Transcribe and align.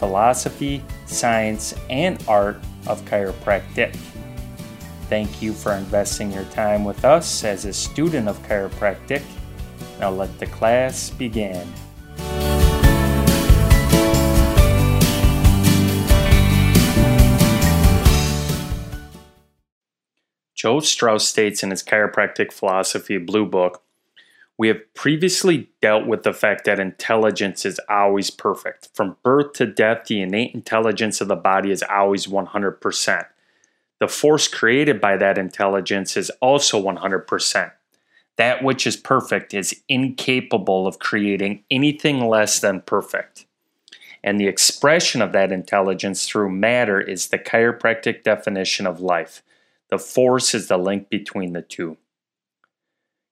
philosophy, 0.00 0.82
science, 1.04 1.74
and 1.90 2.24
art 2.26 2.56
of 2.86 3.04
chiropractic. 3.04 3.94
Thank 5.10 5.42
you 5.42 5.52
for 5.52 5.74
investing 5.74 6.32
your 6.32 6.44
time 6.44 6.84
with 6.84 7.04
us 7.04 7.44
as 7.44 7.66
a 7.66 7.72
student 7.72 8.26
of 8.26 8.42
chiropractic. 8.48 9.22
Now 10.00 10.10
let 10.10 10.38
the 10.38 10.46
class 10.46 11.10
begin. 11.10 11.70
Joe 20.54 20.80
Strauss 20.80 21.28
states 21.28 21.62
in 21.62 21.70
his 21.70 21.82
Chiropractic 21.82 22.52
Philosophy 22.52 23.18
Blue 23.18 23.46
Book 23.46 23.82
we 24.60 24.68
have 24.68 24.92
previously 24.92 25.70
dealt 25.80 26.06
with 26.06 26.22
the 26.22 26.34
fact 26.34 26.66
that 26.66 26.78
intelligence 26.78 27.64
is 27.64 27.80
always 27.88 28.28
perfect. 28.28 28.90
From 28.92 29.16
birth 29.22 29.54
to 29.54 29.64
death, 29.64 30.04
the 30.04 30.20
innate 30.20 30.54
intelligence 30.54 31.22
of 31.22 31.28
the 31.28 31.34
body 31.34 31.70
is 31.70 31.82
always 31.88 32.26
100%. 32.26 33.24
The 34.00 34.06
force 34.06 34.48
created 34.48 35.00
by 35.00 35.16
that 35.16 35.38
intelligence 35.38 36.14
is 36.14 36.30
also 36.42 36.78
100%. 36.78 37.72
That 38.36 38.62
which 38.62 38.86
is 38.86 38.98
perfect 38.98 39.54
is 39.54 39.80
incapable 39.88 40.86
of 40.86 40.98
creating 40.98 41.64
anything 41.70 42.28
less 42.28 42.60
than 42.60 42.82
perfect. 42.82 43.46
And 44.22 44.38
the 44.38 44.48
expression 44.48 45.22
of 45.22 45.32
that 45.32 45.52
intelligence 45.52 46.28
through 46.28 46.50
matter 46.50 47.00
is 47.00 47.28
the 47.28 47.38
chiropractic 47.38 48.24
definition 48.24 48.86
of 48.86 49.00
life. 49.00 49.42
The 49.88 49.98
force 49.98 50.54
is 50.54 50.68
the 50.68 50.76
link 50.76 51.08
between 51.08 51.54
the 51.54 51.62
two. 51.62 51.96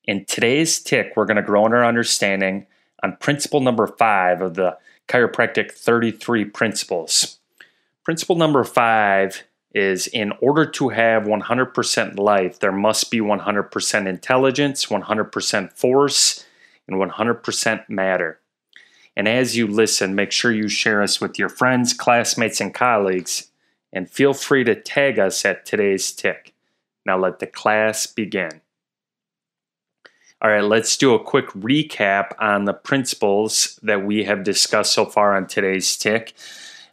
In 0.09 0.25
today's 0.25 0.81
tick, 0.81 1.13
we're 1.15 1.27
going 1.27 1.37
to 1.37 1.43
grow 1.43 1.67
in 1.67 1.75
our 1.75 1.85
understanding 1.85 2.67
on 3.03 3.19
principle 3.21 3.61
number 3.61 3.87
five 3.87 4.41
of 4.41 4.55
the 4.55 4.79
chiropractic 5.07 5.71
33 5.71 6.47
principles. 6.47 7.39
Principle 8.05 8.35
number 8.35 8.65
five 8.65 9.43
is 9.75 10.07
in 10.07 10.33
order 10.41 10.65
to 10.65 10.89
have 10.89 11.25
100% 11.25 12.19
life, 12.19 12.59
there 12.59 12.73
must 12.73 13.11
be 13.11 13.21
100% 13.21 14.07
intelligence, 14.07 14.87
100% 14.87 15.73
force, 15.75 16.47
and 16.89 16.97
100% 16.97 17.89
matter. 17.91 18.41
And 19.15 19.29
as 19.29 19.59
you 19.59 19.67
listen, 19.67 20.15
make 20.15 20.33
sure 20.33 20.53
you 20.53 20.69
share 20.69 21.03
us 21.03 21.21
with 21.21 21.39
your 21.39 21.51
friends, 21.51 21.93
classmates, 21.93 22.63
and 22.63 22.73
colleagues, 22.73 23.51
and 23.93 24.09
feel 24.09 24.33
free 24.33 24.65
to 24.65 24.75
tag 24.75 25.19
us 25.19 25.45
at 25.45 25.67
today's 25.67 26.13
tick. 26.13 26.55
Now 27.05 27.19
let 27.19 27.41
the 27.41 27.47
class 27.47 28.07
begin. 28.07 28.63
All 30.41 30.51
right, 30.51 30.63
let's 30.63 30.97
do 30.97 31.15
a 31.15 31.23
quick 31.23 31.49
recap 31.49 32.31
on 32.39 32.65
the 32.65 32.73
principles 32.73 33.77
that 33.83 34.05
we 34.05 34.23
have 34.23 34.45
discussed 34.45 34.93
so 34.93 35.05
far 35.05 35.35
on 35.35 35.49
today's 35.49 35.97
tick. 35.97 36.33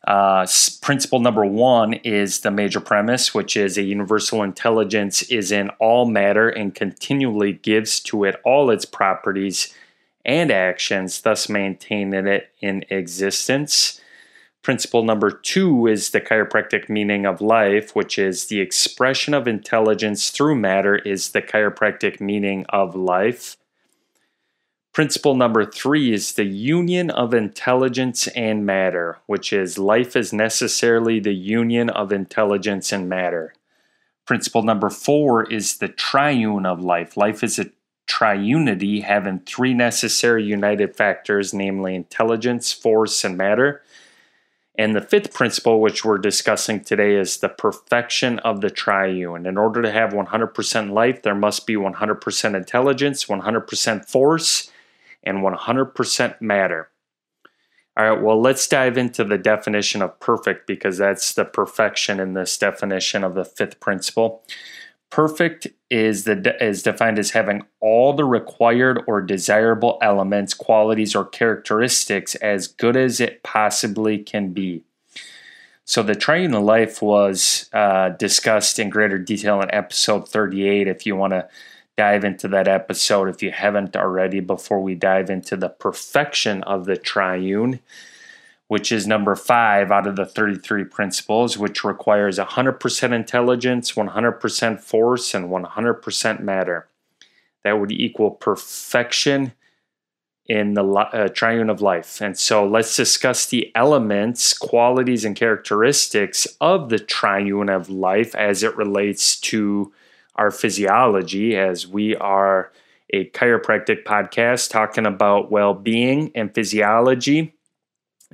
Uh, 0.07 0.47
principle 0.81 1.19
number 1.19 1.45
one 1.45 1.93
is 1.93 2.39
the 2.39 2.49
major 2.49 2.79
premise, 2.79 3.35
which 3.35 3.55
is 3.55 3.77
a 3.77 3.83
universal 3.83 4.41
intelligence 4.41 5.21
is 5.23 5.51
in 5.51 5.69
all 5.77 6.05
matter 6.05 6.49
and 6.49 6.73
continually 6.73 7.53
gives 7.53 7.99
to 7.99 8.23
it 8.23 8.41
all 8.43 8.71
its 8.71 8.85
properties 8.85 9.71
and 10.25 10.51
actions, 10.51 11.21
thus 11.21 11.47
maintaining 11.47 12.25
it 12.25 12.49
in 12.61 12.83
existence. 12.89 14.01
Principle 14.65 15.03
number 15.03 15.29
two 15.29 15.85
is 15.85 16.09
the 16.09 16.19
chiropractic 16.19 16.89
meaning 16.89 17.27
of 17.27 17.39
life, 17.39 17.95
which 17.95 18.17
is 18.17 18.47
the 18.47 18.61
expression 18.61 19.35
of 19.35 19.47
intelligence 19.47 20.31
through 20.31 20.55
matter, 20.55 20.95
is 20.95 21.29
the 21.29 21.41
chiropractic 21.43 22.19
meaning 22.19 22.65
of 22.69 22.95
life. 22.95 23.57
Principle 24.91 25.35
number 25.35 25.65
three 25.65 26.11
is 26.11 26.33
the 26.33 26.45
union 26.45 27.11
of 27.11 27.31
intelligence 27.31 28.25
and 28.29 28.65
matter, 28.65 29.19
which 29.27 29.53
is 29.53 29.77
life 29.77 30.15
is 30.15 30.33
necessarily 30.33 31.19
the 31.19 31.35
union 31.35 31.91
of 31.91 32.11
intelligence 32.11 32.91
and 32.91 33.07
matter. 33.07 33.53
Principle 34.25 34.63
number 34.63 34.89
four 34.89 35.43
is 35.43 35.77
the 35.77 35.89
triune 35.89 36.65
of 36.65 36.81
life. 36.81 37.15
Life 37.15 37.43
is 37.43 37.59
a 37.59 37.69
triunity 38.07 39.03
having 39.03 39.41
three 39.41 39.75
necessary 39.75 40.43
united 40.43 40.95
factors, 40.95 41.53
namely 41.53 41.93
intelligence, 41.93 42.73
force, 42.73 43.23
and 43.23 43.37
matter. 43.37 43.83
And 44.77 44.95
the 44.95 45.01
fifth 45.01 45.33
principle, 45.33 45.79
which 45.79 46.03
we're 46.03 46.17
discussing 46.17 46.83
today, 46.83 47.15
is 47.15 47.37
the 47.37 47.49
perfection 47.49 48.39
of 48.39 48.59
the 48.61 48.69
triune. 48.69 49.45
In 49.45 49.57
order 49.57 49.81
to 49.81 49.91
have 49.91 50.11
100% 50.11 50.91
life, 50.91 51.21
there 51.21 51.35
must 51.35 51.65
be 51.65 51.75
100% 51.75 52.55
intelligence, 52.55 53.25
100% 53.25 54.05
force, 54.05 54.71
and 55.23 55.37
100% 55.37 56.41
matter. 56.41 56.89
All 57.97 58.09
right, 58.09 58.21
well, 58.21 58.41
let's 58.41 58.67
dive 58.67 58.97
into 58.97 59.23
the 59.23 59.37
definition 59.37 60.01
of 60.01 60.19
perfect 60.19 60.67
because 60.67 60.97
that's 60.97 61.31
the 61.33 61.45
perfection 61.45 62.19
in 62.19 62.33
this 62.33 62.57
definition 62.57 63.23
of 63.23 63.35
the 63.35 63.45
fifth 63.45 63.79
principle. 63.79 64.43
Perfect 65.09 65.67
is 65.89 66.25
the 66.25 66.55
is 66.63 66.83
defined 66.83 67.19
as 67.19 67.31
having 67.31 67.63
all 67.79 68.13
the 68.13 68.25
required 68.25 69.01
or 69.07 69.21
desirable 69.21 69.97
elements, 70.01 70.53
qualities, 70.53 71.15
or 71.15 71.25
characteristics 71.25 72.35
as 72.35 72.67
good 72.67 72.97
as 72.97 73.19
it 73.19 73.43
possibly 73.43 74.17
can 74.17 74.51
be. 74.51 74.83
So 75.85 76.01
the 76.01 76.15
triune 76.15 76.51
life 76.51 77.01
was 77.01 77.69
uh, 77.71 78.09
discussed 78.09 78.79
in 78.79 78.89
greater 78.89 79.19
detail 79.19 79.61
in 79.61 79.73
episode 79.73 80.27
38. 80.27 80.87
If 80.87 81.05
you 81.05 81.15
want 81.15 81.31
to 81.31 81.47
dive 81.95 82.25
into 82.25 82.47
that 82.49 82.67
episode, 82.67 83.29
if 83.29 83.43
you 83.43 83.51
haven't 83.51 83.95
already, 83.95 84.39
before 84.39 84.81
we 84.81 84.95
dive 84.95 85.29
into 85.29 85.55
the 85.55 85.69
perfection 85.69 86.63
of 86.63 86.85
the 86.85 86.97
triune 86.97 87.79
which 88.67 88.91
is 88.91 89.05
number 89.05 89.35
five 89.35 89.91
out 89.91 90.07
of 90.07 90.15
the 90.15 90.25
33 90.25 90.85
principles, 90.85 91.57
which 91.57 91.83
requires 91.83 92.39
100% 92.39 93.13
intelligence, 93.13 93.91
100% 93.91 94.79
force, 94.79 95.33
and 95.33 95.49
100% 95.49 96.39
matter. 96.39 96.87
That 97.63 97.79
would 97.79 97.91
equal 97.91 98.31
perfection 98.31 99.53
in 100.47 100.75
the 100.75 100.83
uh, 100.83 101.27
triune 101.29 101.69
of 101.69 101.81
life. 101.81 102.21
And 102.21 102.37
so 102.37 102.67
let's 102.67 102.95
discuss 102.95 103.47
the 103.47 103.71
elements, 103.75 104.55
qualities, 104.55 105.25
and 105.25 105.35
characteristics 105.35 106.47
of 106.61 106.89
the 106.89 106.99
triune 106.99 107.69
of 107.69 107.89
life 107.89 108.35
as 108.35 108.61
it 108.61 108.75
relates 108.77 109.39
to 109.41 109.91
our 110.35 110.51
physiology, 110.51 111.55
as 111.55 111.87
we 111.87 112.15
are 112.17 112.71
a 113.11 113.29
chiropractic 113.29 114.03
podcast 114.03 114.69
talking 114.69 115.05
about 115.05 115.51
well 115.51 115.73
being 115.73 116.31
and 116.35 116.53
physiology 116.53 117.54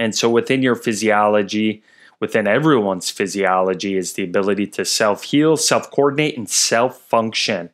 and 0.02 0.16
so 0.16 0.32
within 0.32 0.64
your 0.64 0.74
physiology, 0.74 1.84
within 2.20 2.48
everyone's 2.48 3.12
physiology, 3.12 3.96
is 3.96 4.14
the 4.14 4.24
ability 4.24 4.66
to 4.66 4.84
self 4.84 5.26
heal, 5.26 5.56
self 5.56 5.92
coordinate, 5.92 6.36
and 6.36 6.50
self 6.50 7.00
function. 7.02 7.70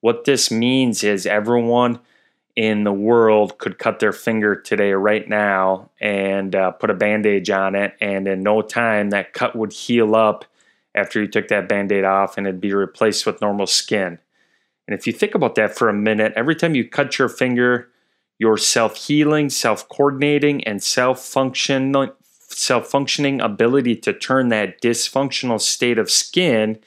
What 0.00 0.26
this 0.26 0.50
means 0.50 1.02
is 1.02 1.24
everyone 1.24 2.00
in 2.56 2.84
the 2.84 2.92
world 2.92 3.56
could 3.56 3.78
cut 3.78 4.00
their 4.00 4.12
finger 4.12 4.54
today, 4.54 4.92
right 4.92 5.26
now, 5.26 5.88
and 5.98 6.54
uh, 6.54 6.72
put 6.72 6.90
a 6.90 6.94
bandage 6.94 7.48
on 7.48 7.74
it, 7.74 7.94
and 8.02 8.28
in 8.28 8.42
no 8.42 8.60
time 8.60 9.08
that 9.10 9.32
cut 9.32 9.56
would 9.56 9.72
heal 9.72 10.14
up 10.14 10.44
after 10.94 11.22
you 11.22 11.26
took 11.26 11.48
that 11.48 11.70
band 11.70 11.90
aid 11.90 12.04
off 12.04 12.36
and 12.36 12.46
it'd 12.46 12.60
be 12.60 12.74
replaced 12.74 13.24
with 13.24 13.40
normal 13.40 13.66
skin. 13.66 14.18
And 14.86 14.98
if 14.98 15.06
you 15.06 15.12
think 15.14 15.34
about 15.34 15.54
that 15.54 15.74
for 15.74 15.88
a 15.88 15.94
minute, 15.94 16.34
every 16.36 16.54
time 16.54 16.74
you 16.74 16.86
cut 16.86 17.18
your 17.18 17.30
finger, 17.30 17.88
your 18.38 18.56
self-healing, 18.56 19.50
self-coordinating, 19.50 20.64
and 20.64 20.82
self-function 20.82 21.94
self-functioning 22.48 23.40
ability 23.40 23.96
to 23.96 24.12
turn 24.12 24.48
that 24.48 24.80
dysfunctional 24.80 25.60
state 25.60 25.98
of 25.98 26.10
skin 26.10 26.78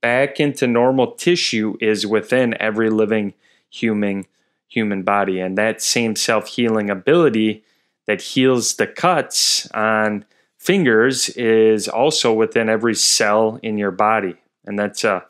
back 0.00 0.38
into 0.38 0.66
normal 0.66 1.12
tissue 1.12 1.76
is 1.80 2.06
within 2.06 2.54
every 2.60 2.90
living 2.90 3.32
human 3.70 4.24
human 4.68 5.02
body. 5.02 5.40
And 5.40 5.56
that 5.56 5.80
same 5.80 6.16
self-healing 6.16 6.90
ability 6.90 7.64
that 8.06 8.20
heals 8.20 8.74
the 8.74 8.86
cuts 8.86 9.70
on 9.70 10.24
fingers 10.58 11.28
is 11.30 11.88
also 11.88 12.32
within 12.32 12.68
every 12.68 12.94
cell 12.94 13.58
in 13.62 13.78
your 13.78 13.92
body. 13.92 14.34
And 14.64 14.78
that's 14.78 15.04
a 15.04 15.24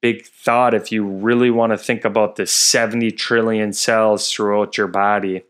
big 0.00 0.24
thought 0.26 0.74
if 0.74 0.92
you 0.92 1.04
really 1.04 1.50
want 1.50 1.72
to 1.72 1.78
think 1.78 2.04
about 2.04 2.36
the 2.36 2.46
70 2.46 3.10
trillion 3.12 3.72
cells 3.72 4.30
throughout 4.30 4.76
your 4.76 4.86
body. 4.86 5.38
I 5.38 5.42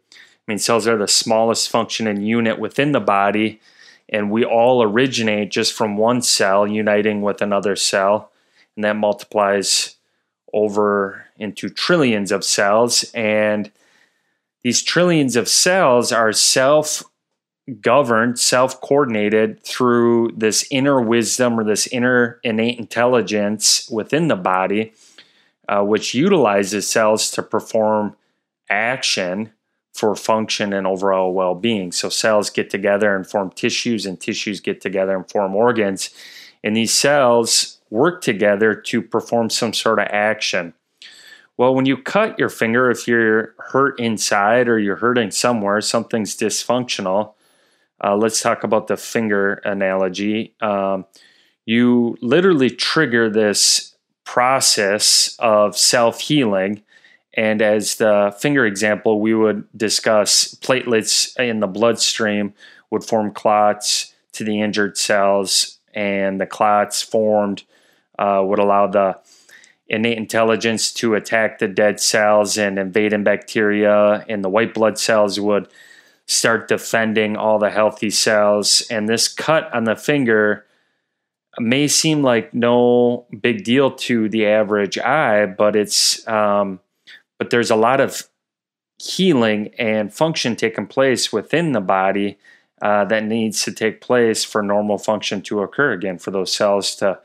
mean, 0.47 0.59
cells 0.59 0.87
are 0.87 0.97
the 0.97 1.09
smallest 1.09 1.69
functioning 1.69 2.23
unit 2.23 2.59
within 2.59 2.93
the 2.93 3.01
body, 3.01 3.61
And 4.11 4.31
we 4.31 4.43
all 4.43 4.83
originate 4.83 5.51
just 5.51 5.75
from 5.75 5.99
one 5.99 6.23
cell 6.23 6.67
uniting 6.67 7.21
with 7.21 7.43
another 7.43 7.77
cell, 7.77 8.33
and 8.75 8.85
that 8.85 8.97
multiplies 8.97 9.97
over 10.55 11.27
into 11.37 11.69
trillions 11.69 12.33
of 12.33 12.43
cells. 12.43 13.05
And 13.13 13.71
these 14.63 14.83
trillions 14.83 15.37
of 15.37 15.47
cells 15.47 16.11
are 16.11 16.33
self 16.33 17.05
governed, 17.81 18.39
self 18.39 18.81
coordinated 18.81 19.63
through 19.63 20.33
this 20.37 20.67
inner 20.71 21.01
wisdom 21.01 21.59
or 21.59 21.65
this 21.65 21.87
inner 21.89 22.41
innate 22.45 22.79
intelligence 22.79 23.89
within 23.91 24.29
the 24.29 24.37
body, 24.37 24.93
uh, 25.69 25.83
which 25.83 26.15
utilizes 26.15 26.89
cells 26.89 27.31
to 27.33 27.43
perform 27.43 28.17
action 28.71 29.53
for 29.95 30.15
function 30.15 30.73
and 30.73 30.87
overall 30.87 31.33
well 31.33 31.55
being. 31.55 31.93
So, 31.93 32.09
cells 32.09 32.51
get 32.51 32.71
together 32.71 33.15
and 33.15 33.27
form 33.27 33.51
tissues, 33.51 34.07
and 34.07 34.21
tissues 34.21 34.61
get 34.61 34.81
together 34.81 35.17
and 35.17 35.29
form 35.29 35.55
organs. 35.55 36.11
And 36.65 36.77
these 36.77 36.93
cells 36.93 37.79
work 37.91 38.21
together 38.21 38.75
to 38.75 39.03
perform 39.03 39.51
some 39.51 39.73
sort 39.73 39.99
of 39.99 40.07
action. 40.11 40.75
Well, 41.57 41.75
when 41.75 41.87
you 41.87 41.97
cut 41.97 42.39
your 42.39 42.49
finger, 42.49 42.91
if 42.91 43.09
you're 43.09 43.55
hurt 43.59 43.99
inside 43.99 44.69
or 44.69 44.79
you're 44.79 44.97
hurting 44.97 45.33
somewhere, 45.33 45.81
something's 45.81 46.37
dysfunctional. 46.37 47.35
Uh, 48.03 48.17
let's 48.17 48.41
talk 48.41 48.65
about 48.65 48.87
the 48.87 48.97
finger 48.97 49.55
analogy. 49.65 50.55
Um, 50.61 51.05
you 51.67 52.17
literally 52.21 52.71
trigger 52.71 53.29
this 53.29 53.95
process 54.25 55.37
of 55.39 55.77
self 55.77 56.21
healing. 56.21 56.83
And 57.35 57.63
as 57.63 57.97
the 57.97 58.35
finger 58.39 58.67
example, 58.67 59.21
we 59.21 59.35
would 59.35 59.67
discuss 59.77 60.55
platelets 60.57 61.39
in 61.39 61.61
the 61.61 61.67
bloodstream 61.67 62.55
would 62.91 63.05
form 63.05 63.33
clots 63.33 64.15
to 64.33 64.45
the 64.45 64.61
injured 64.61 64.97
cells, 64.97 65.79
and 65.95 66.41
the 66.41 66.47
clots 66.47 67.03
formed 67.03 67.65
uh, 68.19 68.43
would 68.45 68.59
allow 68.59 68.87
the 68.87 69.19
innate 69.89 70.19
intelligence 70.19 70.93
to 70.93 71.15
attack 71.15 71.59
the 71.59 71.69
dead 71.69 72.01
cells 72.01 72.59
and 72.59 72.79
invading 72.79 73.25
bacteria, 73.25 74.25
and 74.29 74.45
the 74.45 74.49
white 74.49 74.75
blood 74.75 74.99
cells 74.99 75.41
would 75.41 75.69
start 76.29 76.69
defending 76.69 77.37
all 77.37 77.59
the 77.59 77.71
healthy 77.71 78.11
cells. 78.11 78.83
And 78.91 79.09
this 79.09 79.27
cut 79.27 79.73
on 79.75 79.85
the 79.85 79.97
finger 79.97 80.67
may 81.59 81.89
seem 81.89 82.23
like 82.23 82.55
no 82.55 83.27
big 83.41 83.65
deal 83.65 83.91
to 83.91 84.29
the 84.29 84.47
average 84.47 84.99
eye, 84.99 85.47
but 85.47 85.75
it's 85.75 86.27
um, 86.29 86.81
but 87.39 87.51
there's 87.51 87.71
a 87.71 87.77
lot 87.77 88.01
of 88.01 88.29
healing 89.03 89.71
and 89.79 90.13
function 90.13 90.55
taking 90.55 90.87
place 90.87 91.33
within 91.33 91.73
the 91.73 91.81
body 91.81 92.37
uh, 92.83 93.05
that 93.07 93.25
needs 93.25 93.65
to 93.65 93.73
take 93.73 94.01
place 94.01 94.45
for 94.45 94.63
normal 94.63 94.99
function 94.99 95.41
to 95.41 95.63
occur 95.63 95.93
again 95.93 96.19
for 96.19 96.31
those 96.31 96.53
cells 96.53 96.95
to 96.97 97.19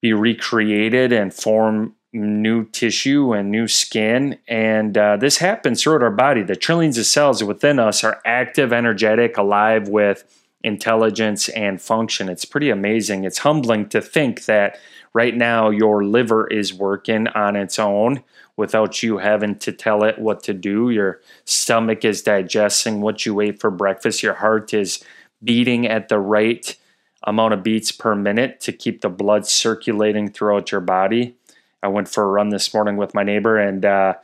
be 0.00 0.12
recreated 0.12 1.12
and 1.12 1.32
form 1.32 1.94
new 2.12 2.64
tissue 2.66 3.32
and 3.32 3.50
new 3.50 3.66
skin. 3.66 4.38
And 4.46 4.96
uh, 4.96 5.16
this 5.16 5.38
happens 5.38 5.82
throughout 5.82 6.02
our 6.02 6.10
body. 6.10 6.42
The 6.42 6.56
trillions 6.56 6.98
of 6.98 7.06
cells 7.06 7.42
within 7.42 7.78
us 7.78 8.04
are 8.04 8.20
active, 8.24 8.72
energetic, 8.72 9.36
alive 9.36 9.88
with 9.88 10.24
intelligence 10.62 11.48
and 11.50 11.80
function. 11.80 12.28
It's 12.28 12.44
pretty 12.44 12.70
amazing. 12.70 13.24
It's 13.24 13.38
humbling 13.38 13.88
to 13.90 14.00
think 14.00 14.44
that 14.44 14.78
right 15.12 15.36
now 15.36 15.70
your 15.70 16.04
liver 16.04 16.46
is 16.46 16.72
working 16.72 17.28
on 17.28 17.56
its 17.56 17.78
own 17.78 18.22
without 18.56 19.02
you 19.02 19.18
having 19.18 19.56
to 19.56 19.72
tell 19.72 20.04
it 20.04 20.18
what 20.18 20.42
to 20.44 20.54
do. 20.54 20.90
Your 20.90 21.20
stomach 21.44 22.04
is 22.04 22.22
digesting 22.22 23.00
what 23.00 23.26
you 23.26 23.40
ate 23.40 23.60
for 23.60 23.70
breakfast. 23.70 24.22
Your 24.22 24.34
heart 24.34 24.72
is 24.74 25.02
beating 25.42 25.86
at 25.86 26.08
the 26.08 26.18
right 26.18 26.76
amount 27.24 27.54
of 27.54 27.62
beats 27.62 27.92
per 27.92 28.14
minute 28.14 28.60
to 28.60 28.72
keep 28.72 29.00
the 29.00 29.08
blood 29.08 29.46
circulating 29.46 30.30
throughout 30.30 30.70
your 30.70 30.80
body. 30.80 31.36
I 31.82 31.88
went 31.88 32.08
for 32.08 32.22
a 32.22 32.28
run 32.28 32.50
this 32.50 32.72
morning 32.72 32.96
with 32.96 33.14
my 33.14 33.22
neighbor 33.22 33.58
and 33.58 33.84
uh, 33.84 34.14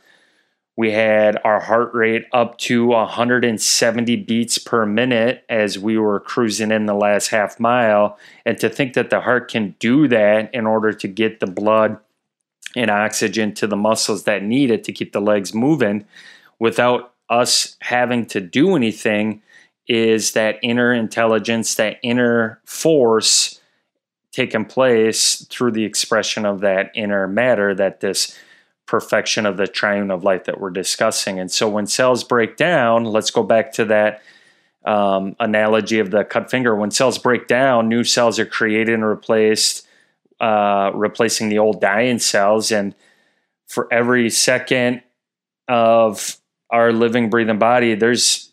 we 0.77 0.91
had 0.91 1.37
our 1.43 1.59
heart 1.59 1.93
rate 1.93 2.25
up 2.31 2.57
to 2.59 2.85
170 2.85 4.15
beats 4.15 4.57
per 4.57 4.85
minute 4.85 5.43
as 5.49 5.77
we 5.77 5.97
were 5.97 6.21
cruising 6.21 6.71
in 6.71 6.85
the 6.85 6.93
last 6.93 7.27
half 7.27 7.59
mile. 7.59 8.17
And 8.45 8.57
to 8.59 8.69
think 8.69 8.93
that 8.93 9.09
the 9.09 9.19
heart 9.19 9.51
can 9.51 9.75
do 9.79 10.07
that 10.07 10.53
in 10.53 10.65
order 10.65 10.93
to 10.93 11.07
get 11.09 11.41
the 11.41 11.47
blood 11.47 11.97
and 12.77 12.89
oxygen 12.89 13.53
to 13.55 13.67
the 13.67 13.75
muscles 13.75 14.23
that 14.23 14.43
need 14.43 14.71
it 14.71 14.85
to 14.85 14.93
keep 14.93 15.11
the 15.11 15.19
legs 15.19 15.53
moving 15.53 16.05
without 16.59 17.13
us 17.29 17.75
having 17.81 18.25
to 18.27 18.39
do 18.39 18.75
anything 18.75 19.41
is 19.87 20.31
that 20.31 20.59
inner 20.61 20.93
intelligence, 20.93 21.75
that 21.75 21.97
inner 22.03 22.61
force 22.63 23.58
taking 24.31 24.65
place 24.65 25.45
through 25.49 25.71
the 25.71 25.85
expression 25.85 26.45
of 26.45 26.61
that 26.61 26.91
inner 26.93 27.27
matter, 27.27 27.73
that 27.75 27.99
this 27.99 28.37
perfection 28.85 29.45
of 29.45 29.57
the 29.57 29.67
triune 29.67 30.09
of 30.11 30.23
life 30.23 30.45
that 30.45 30.59
we're 30.59 30.69
discussing. 30.71 31.39
And 31.39 31.51
so 31.51 31.69
when 31.69 31.85
cells 31.87 32.23
break 32.23 32.57
down, 32.57 33.03
let's 33.05 33.31
go 33.31 33.43
back 33.43 33.71
to 33.73 33.85
that 33.85 34.21
um, 34.85 35.35
analogy 35.39 35.99
of 35.99 36.09
the 36.09 36.23
cut 36.23 36.49
finger. 36.49 36.75
When 36.75 36.89
cells 36.89 37.19
break 37.19 37.47
down, 37.47 37.87
new 37.87 38.03
cells 38.03 38.39
are 38.39 38.45
created 38.45 38.95
and 38.95 39.05
replaced, 39.05 39.85
uh, 40.39 40.91
replacing 40.93 41.49
the 41.49 41.59
old 41.59 41.81
dying 41.81 42.17
cells. 42.17 42.71
And 42.71 42.95
for 43.67 43.87
every 43.93 44.29
second 44.31 45.03
of 45.67 46.37
our 46.71 46.91
living, 46.91 47.29
breathing 47.29 47.59
body, 47.59 47.93
there's 47.93 48.48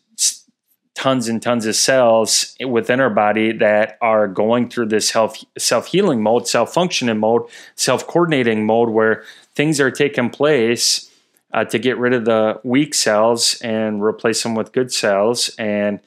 tons 0.97 1.27
and 1.27 1.43
tons 1.43 1.67
of 1.67 1.75
cells 1.75 2.55
within 2.67 2.99
our 2.99 3.11
body 3.11 3.51
that 3.51 3.99
are 4.01 4.27
going 4.27 4.67
through 4.67 4.87
this 4.87 5.11
health 5.11 5.43
self-healing 5.55 6.23
mode, 6.23 6.47
self-functioning 6.47 7.19
mode, 7.19 7.43
self-coordinating 7.75 8.65
mode 8.65 8.89
where 8.89 9.23
things 9.53 9.79
are 9.79 9.91
taking 9.91 10.31
place 10.31 11.11
uh, 11.53 11.63
to 11.63 11.77
get 11.77 11.99
rid 11.99 12.13
of 12.13 12.25
the 12.25 12.59
weak 12.63 12.95
cells 12.95 13.61
and 13.61 14.03
replace 14.03 14.41
them 14.41 14.55
with 14.55 14.73
good 14.73 14.91
cells 14.91 15.51
and 15.59 15.99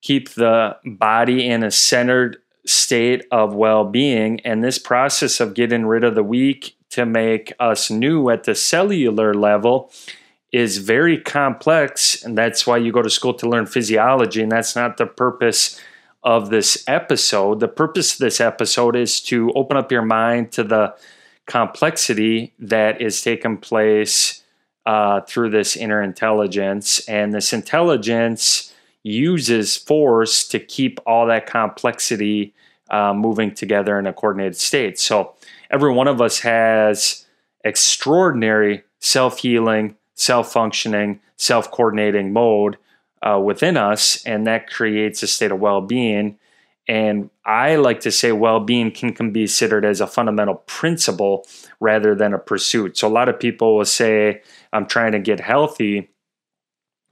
keep 0.00 0.30
the 0.30 0.76
body 0.84 1.48
in 1.48 1.62
a 1.62 1.70
centered 1.70 2.38
state 2.66 3.24
of 3.30 3.54
well-being. 3.54 4.40
And 4.40 4.64
this 4.64 4.80
process 4.80 5.38
of 5.38 5.54
getting 5.54 5.86
rid 5.86 6.02
of 6.02 6.16
the 6.16 6.24
weak 6.24 6.76
to 6.90 7.06
make 7.06 7.52
us 7.60 7.88
new 7.88 8.30
at 8.30 8.42
the 8.44 8.56
cellular 8.56 9.32
level 9.32 9.92
is 10.52 10.78
very 10.78 11.18
complex, 11.18 12.22
and 12.22 12.36
that's 12.36 12.66
why 12.66 12.76
you 12.76 12.92
go 12.92 13.02
to 13.02 13.10
school 13.10 13.34
to 13.34 13.48
learn 13.48 13.66
physiology, 13.66 14.42
and 14.42 14.52
that's 14.52 14.76
not 14.76 14.98
the 14.98 15.06
purpose 15.06 15.80
of 16.22 16.50
this 16.50 16.84
episode. 16.86 17.60
The 17.60 17.68
purpose 17.68 18.12
of 18.12 18.18
this 18.18 18.40
episode 18.40 18.94
is 18.94 19.20
to 19.22 19.50
open 19.54 19.76
up 19.76 19.90
your 19.90 20.02
mind 20.02 20.52
to 20.52 20.62
the 20.62 20.94
complexity 21.46 22.52
that 22.58 23.00
is 23.00 23.22
taking 23.22 23.56
place 23.56 24.42
uh, 24.84 25.22
through 25.22 25.50
this 25.50 25.76
inner 25.76 26.02
intelligence, 26.02 27.00
and 27.08 27.32
this 27.32 27.52
intelligence 27.52 28.74
uses 29.02 29.76
force 29.76 30.46
to 30.48 30.60
keep 30.60 31.00
all 31.06 31.26
that 31.26 31.46
complexity 31.46 32.54
uh, 32.90 33.14
moving 33.14 33.54
together 33.54 33.98
in 33.98 34.06
a 34.06 34.12
coordinated 34.12 34.56
state. 34.56 34.98
So, 34.98 35.34
every 35.70 35.92
one 35.92 36.08
of 36.08 36.20
us 36.20 36.40
has 36.40 37.24
extraordinary 37.64 38.82
self 39.00 39.38
healing 39.38 39.96
self 40.22 40.52
functioning, 40.52 41.20
self 41.36 41.70
coordinating 41.70 42.32
mode 42.32 42.76
uh, 43.22 43.40
within 43.40 43.76
us, 43.76 44.24
and 44.24 44.46
that 44.46 44.70
creates 44.70 45.22
a 45.22 45.26
state 45.26 45.52
of 45.52 45.60
well 45.60 45.80
being. 45.80 46.38
And 46.88 47.30
I 47.44 47.76
like 47.76 48.00
to 48.00 48.10
say 48.10 48.32
well 48.32 48.60
being 48.60 48.90
can, 48.90 49.14
can 49.14 49.32
be 49.32 49.42
considered 49.42 49.84
as 49.84 50.00
a 50.00 50.06
fundamental 50.06 50.56
principle 50.66 51.46
rather 51.80 52.14
than 52.14 52.34
a 52.34 52.38
pursuit. 52.38 52.98
So 52.98 53.06
a 53.06 53.10
lot 53.10 53.28
of 53.28 53.38
people 53.38 53.76
will 53.76 53.84
say, 53.84 54.42
I'm 54.72 54.86
trying 54.86 55.12
to 55.12 55.20
get 55.20 55.38
healthy 55.38 56.10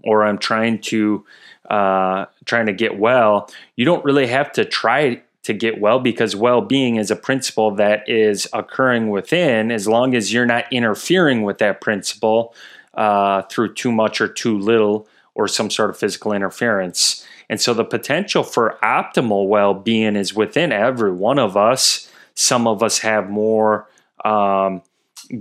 or 0.02 0.24
I'm 0.24 0.38
trying 0.38 0.80
to 0.82 1.24
uh, 1.68 2.26
trying 2.46 2.66
to 2.66 2.72
get 2.72 2.98
well. 2.98 3.48
You 3.76 3.84
don't 3.84 4.04
really 4.04 4.26
have 4.26 4.50
to 4.52 4.64
try 4.64 5.22
to 5.44 5.52
get 5.52 5.80
well 5.80 6.00
because 6.00 6.34
well 6.34 6.60
being 6.60 6.96
is 6.96 7.10
a 7.10 7.16
principle 7.16 7.74
that 7.76 8.08
is 8.08 8.48
occurring 8.52 9.10
within 9.10 9.70
as 9.70 9.86
long 9.86 10.14
as 10.14 10.32
you're 10.32 10.46
not 10.46 10.70
interfering 10.72 11.42
with 11.42 11.58
that 11.58 11.80
principle 11.80 12.54
uh, 12.94 13.42
through 13.42 13.74
too 13.74 13.92
much 13.92 14.20
or 14.20 14.28
too 14.28 14.58
little 14.58 15.08
or 15.34 15.48
some 15.48 15.70
sort 15.70 15.90
of 15.90 15.98
physical 15.98 16.32
interference. 16.32 17.24
And 17.48 17.60
so 17.60 17.74
the 17.74 17.84
potential 17.84 18.42
for 18.42 18.78
optimal 18.82 19.48
well 19.48 19.74
being 19.74 20.16
is 20.16 20.34
within 20.34 20.72
every 20.72 21.12
one 21.12 21.38
of 21.38 21.56
us. 21.56 22.10
Some 22.34 22.66
of 22.66 22.82
us 22.82 22.98
have 22.98 23.28
more 23.28 23.88
um, 24.24 24.82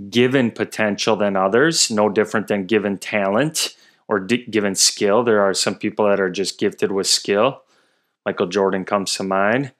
given 0.08 0.50
potential 0.50 1.16
than 1.16 1.36
others, 1.36 1.90
no 1.90 2.08
different 2.08 2.48
than 2.48 2.66
given 2.66 2.98
talent 2.98 3.76
or 4.08 4.20
given 4.20 4.74
skill. 4.74 5.22
There 5.22 5.40
are 5.40 5.54
some 5.54 5.76
people 5.76 6.08
that 6.08 6.20
are 6.20 6.30
just 6.30 6.58
gifted 6.58 6.90
with 6.92 7.06
skill. 7.06 7.62
Michael 8.26 8.46
Jordan 8.46 8.84
comes 8.84 9.14
to 9.14 9.22
mind. 9.22 9.72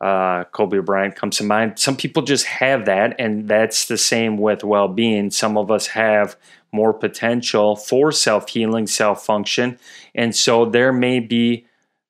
Uh, 0.00 0.44
Kobe 0.44 0.78
Bryant 0.78 1.16
comes 1.16 1.38
to 1.38 1.44
mind. 1.44 1.78
Some 1.78 1.96
people 1.96 2.22
just 2.22 2.46
have 2.46 2.84
that, 2.84 3.16
and 3.18 3.48
that's 3.48 3.86
the 3.86 3.96
same 3.96 4.36
with 4.36 4.62
well 4.62 4.88
being. 4.88 5.30
Some 5.30 5.56
of 5.56 5.70
us 5.70 5.88
have 5.88 6.36
more 6.72 6.92
potential 6.92 7.76
for 7.76 8.12
self 8.12 8.48
healing, 8.48 8.86
self 8.86 9.24
function. 9.24 9.78
And 10.14 10.34
so 10.34 10.64
there 10.64 10.92
may 10.92 11.20
be 11.20 11.66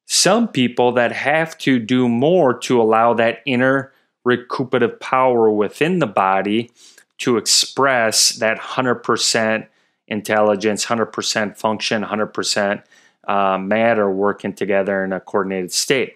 some 0.07 0.49
people 0.49 0.93
that 0.93 1.13
have 1.13 1.59
to 1.59 1.79
do 1.79 2.09
more 2.09 2.57
to 2.61 2.81
allow 2.81 3.15
that 3.15 3.41
inner 3.45 3.93
recuperative 4.25 4.99
power 5.01 5.51
within 5.51 5.99
the 5.99 6.07
body 6.07 6.71
to 7.19 7.37
express 7.37 8.31
that 8.31 8.59
100% 8.59 9.67
intelligence, 10.09 10.87
100% 10.87 11.57
function, 11.57 12.03
100% 12.03 12.83
uh, 13.27 13.59
matter 13.59 14.11
working 14.11 14.53
together 14.53 15.05
in 15.05 15.13
a 15.13 15.21
coordinated 15.21 15.73
state. 15.73 16.16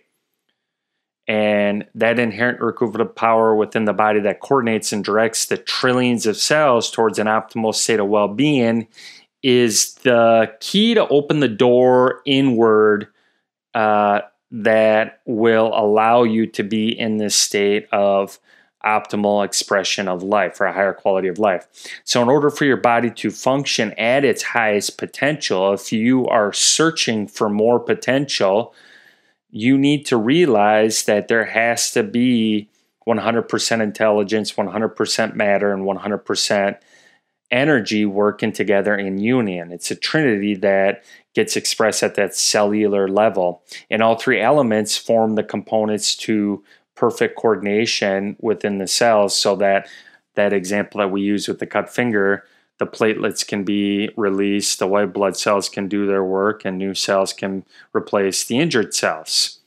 And 1.31 1.87
that 1.95 2.19
inherent 2.19 2.61
recuperative 2.61 3.15
power 3.15 3.55
within 3.55 3.85
the 3.85 3.93
body 3.93 4.19
that 4.19 4.41
coordinates 4.41 4.93
and 4.93 5.05
directs 5.05 5.47
the 5.47 5.57
trillions 5.57 6.27
of 6.27 6.37
cells 6.37 6.91
towards 6.91 7.21
an 7.21 7.29
optimal 7.29 7.73
state 7.73 8.01
of 8.01 8.09
well 8.09 8.27
being 8.27 8.89
is 9.41 9.95
the 10.03 10.53
key 10.59 10.95
to 10.95 11.07
open 11.07 11.39
the 11.39 11.47
door 11.47 12.21
inward 12.27 13.07
uh, 13.75 14.23
that 14.51 15.21
will 15.25 15.71
allow 15.73 16.25
you 16.25 16.49
to 16.49 16.65
be 16.65 16.99
in 16.99 17.19
this 17.19 17.37
state 17.37 17.87
of 17.93 18.41
optimal 18.85 19.45
expression 19.45 20.09
of 20.09 20.25
life 20.25 20.61
or 20.61 20.67
a 20.67 20.73
higher 20.73 20.93
quality 20.95 21.29
of 21.29 21.39
life. 21.39 21.69
So, 22.03 22.21
in 22.23 22.29
order 22.29 22.51
for 22.51 22.65
your 22.65 22.77
body 22.77 23.09
to 23.09 23.31
function 23.31 23.93
at 23.93 24.25
its 24.25 24.43
highest 24.43 24.99
potential, 24.99 25.75
if 25.75 25.93
you 25.93 26.27
are 26.27 26.53
searching 26.53 27.29
for 27.29 27.49
more 27.49 27.79
potential, 27.79 28.75
you 29.51 29.77
need 29.79 30.07
to 30.07 30.17
realize 30.17 31.05
that 31.05 31.29
there 31.29 31.47
has 31.47 31.91
to 31.93 32.03
be 32.03 32.69
100% 33.07 33.81
intelligence, 33.83 34.53
100% 34.53 35.35
matter, 35.35 35.73
and 35.73 35.85
100% 35.85 36.79
energy 37.51 38.07
working 38.07 38.53
together 38.53 38.95
in 38.95 39.19
union. 39.19 39.73
It's 39.73 39.91
a 39.91 39.97
trinity 39.97 40.55
that 40.57 41.03
gets 41.35 41.57
expressed 41.57 42.03
at 42.03 42.15
that 42.15 42.35
cellular 42.35 43.09
level. 43.09 43.63
And 43.91 44.03
all 44.03 44.17
three 44.17 44.41
elements 44.41 44.97
form 44.97 45.35
the 45.35 45.43
components 45.43 46.15
to 46.17 46.63
perfect 46.95 47.37
coordination 47.37 48.37
within 48.41 48.79
the 48.79 48.87
cells 48.87 49.37
so 49.37 49.57
that 49.57 49.89
that 50.35 50.53
example 50.53 51.01
that 51.01 51.11
we 51.11 51.23
use 51.23 51.49
with 51.49 51.59
the 51.59 51.67
cut 51.67 51.91
finger 51.91 52.45
the 52.81 52.87
platelets 52.87 53.47
can 53.47 53.63
be 53.63 54.11
released 54.17 54.81
the 54.81 54.89
white 54.89 55.13
blood 55.13 55.37
cells 55.37 55.69
can 55.69 55.87
do 55.87 56.07
their 56.07 56.25
work 56.25 56.65
and 56.65 56.77
new 56.77 56.95
cells 56.95 57.33
can 57.33 57.65
replace 57.95 58.45
the 58.45 58.59
injured 58.59 58.93
cells 58.93 59.61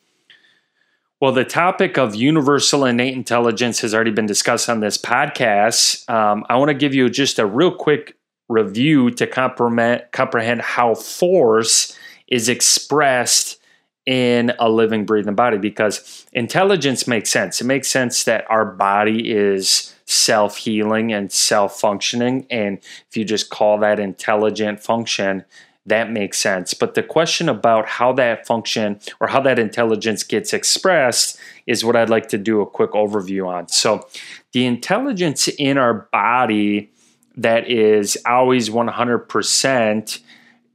well 1.21 1.31
the 1.31 1.45
topic 1.45 1.97
of 1.97 2.13
universal 2.13 2.83
innate 2.83 3.15
intelligence 3.15 3.79
has 3.79 3.93
already 3.93 4.11
been 4.11 4.25
discussed 4.25 4.67
on 4.67 4.81
this 4.81 4.97
podcast 4.97 6.09
um, 6.09 6.43
i 6.49 6.57
want 6.57 6.67
to 6.67 6.75
give 6.75 6.93
you 6.93 7.09
just 7.09 7.39
a 7.39 7.45
real 7.45 7.73
quick 7.73 8.17
review 8.49 9.09
to 9.09 9.25
comprehend 9.25 10.61
how 10.61 10.93
force 10.93 11.97
is 12.27 12.49
expressed 12.49 13.59
in 14.05 14.51
a 14.59 14.69
living, 14.69 15.05
breathing 15.05 15.35
body 15.35 15.57
because 15.57 16.25
intelligence 16.33 17.07
makes 17.07 17.29
sense. 17.29 17.61
It 17.61 17.65
makes 17.65 17.87
sense 17.87 18.25
that 18.25 18.45
our 18.49 18.65
body 18.65 19.31
is 19.31 19.92
self 20.13 20.57
healing 20.57 21.11
and 21.11 21.31
self 21.31 21.79
functioning. 21.79 22.45
And 22.49 22.79
if 23.09 23.17
you 23.17 23.25
just 23.25 23.49
call 23.49 23.79
that 23.79 23.99
intelligent 23.99 24.81
function, 24.81 25.45
that 25.85 26.11
makes 26.11 26.37
sense. 26.37 26.73
But 26.73 26.93
the 26.93 27.03
question 27.03 27.49
about 27.49 27.87
how 27.87 28.13
that 28.13 28.47
function 28.47 28.99
or 29.19 29.27
how 29.27 29.41
that 29.41 29.59
intelligence 29.59 30.23
gets 30.23 30.53
expressed 30.53 31.37
is 31.67 31.83
what 31.83 31.95
I'd 31.95 32.09
like 32.09 32.29
to 32.29 32.37
do 32.37 32.61
a 32.61 32.65
quick 32.65 32.91
overview 32.91 33.47
on. 33.47 33.67
So, 33.67 34.07
the 34.53 34.65
intelligence 34.65 35.47
in 35.47 35.77
our 35.77 36.07
body 36.11 36.91
that 37.35 37.69
is 37.69 38.17
always 38.25 38.69
100% 38.69 40.19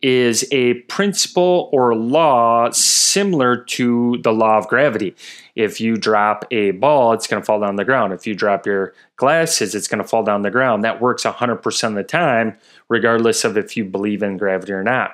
is 0.00 0.46
a 0.52 0.74
principle 0.74 1.68
or 1.72 1.94
law 1.94 2.70
similar 2.70 3.56
to 3.56 4.18
the 4.22 4.32
law 4.32 4.58
of 4.58 4.68
gravity. 4.68 5.14
If 5.54 5.80
you 5.80 5.96
drop 5.96 6.44
a 6.50 6.72
ball, 6.72 7.12
it's 7.12 7.26
going 7.26 7.42
to 7.42 7.46
fall 7.46 7.60
down 7.60 7.76
the 7.76 7.84
ground. 7.84 8.12
If 8.12 8.26
you 8.26 8.34
drop 8.34 8.66
your 8.66 8.94
glasses, 9.16 9.74
it's 9.74 9.88
going 9.88 10.02
to 10.02 10.08
fall 10.08 10.22
down 10.22 10.42
the 10.42 10.50
ground. 10.50 10.84
That 10.84 11.00
works 11.00 11.24
100% 11.24 11.88
of 11.88 11.94
the 11.94 12.04
time, 12.04 12.56
regardless 12.88 13.44
of 13.44 13.56
if 13.56 13.76
you 13.76 13.84
believe 13.84 14.22
in 14.22 14.36
gravity 14.36 14.72
or 14.72 14.84
not. 14.84 15.12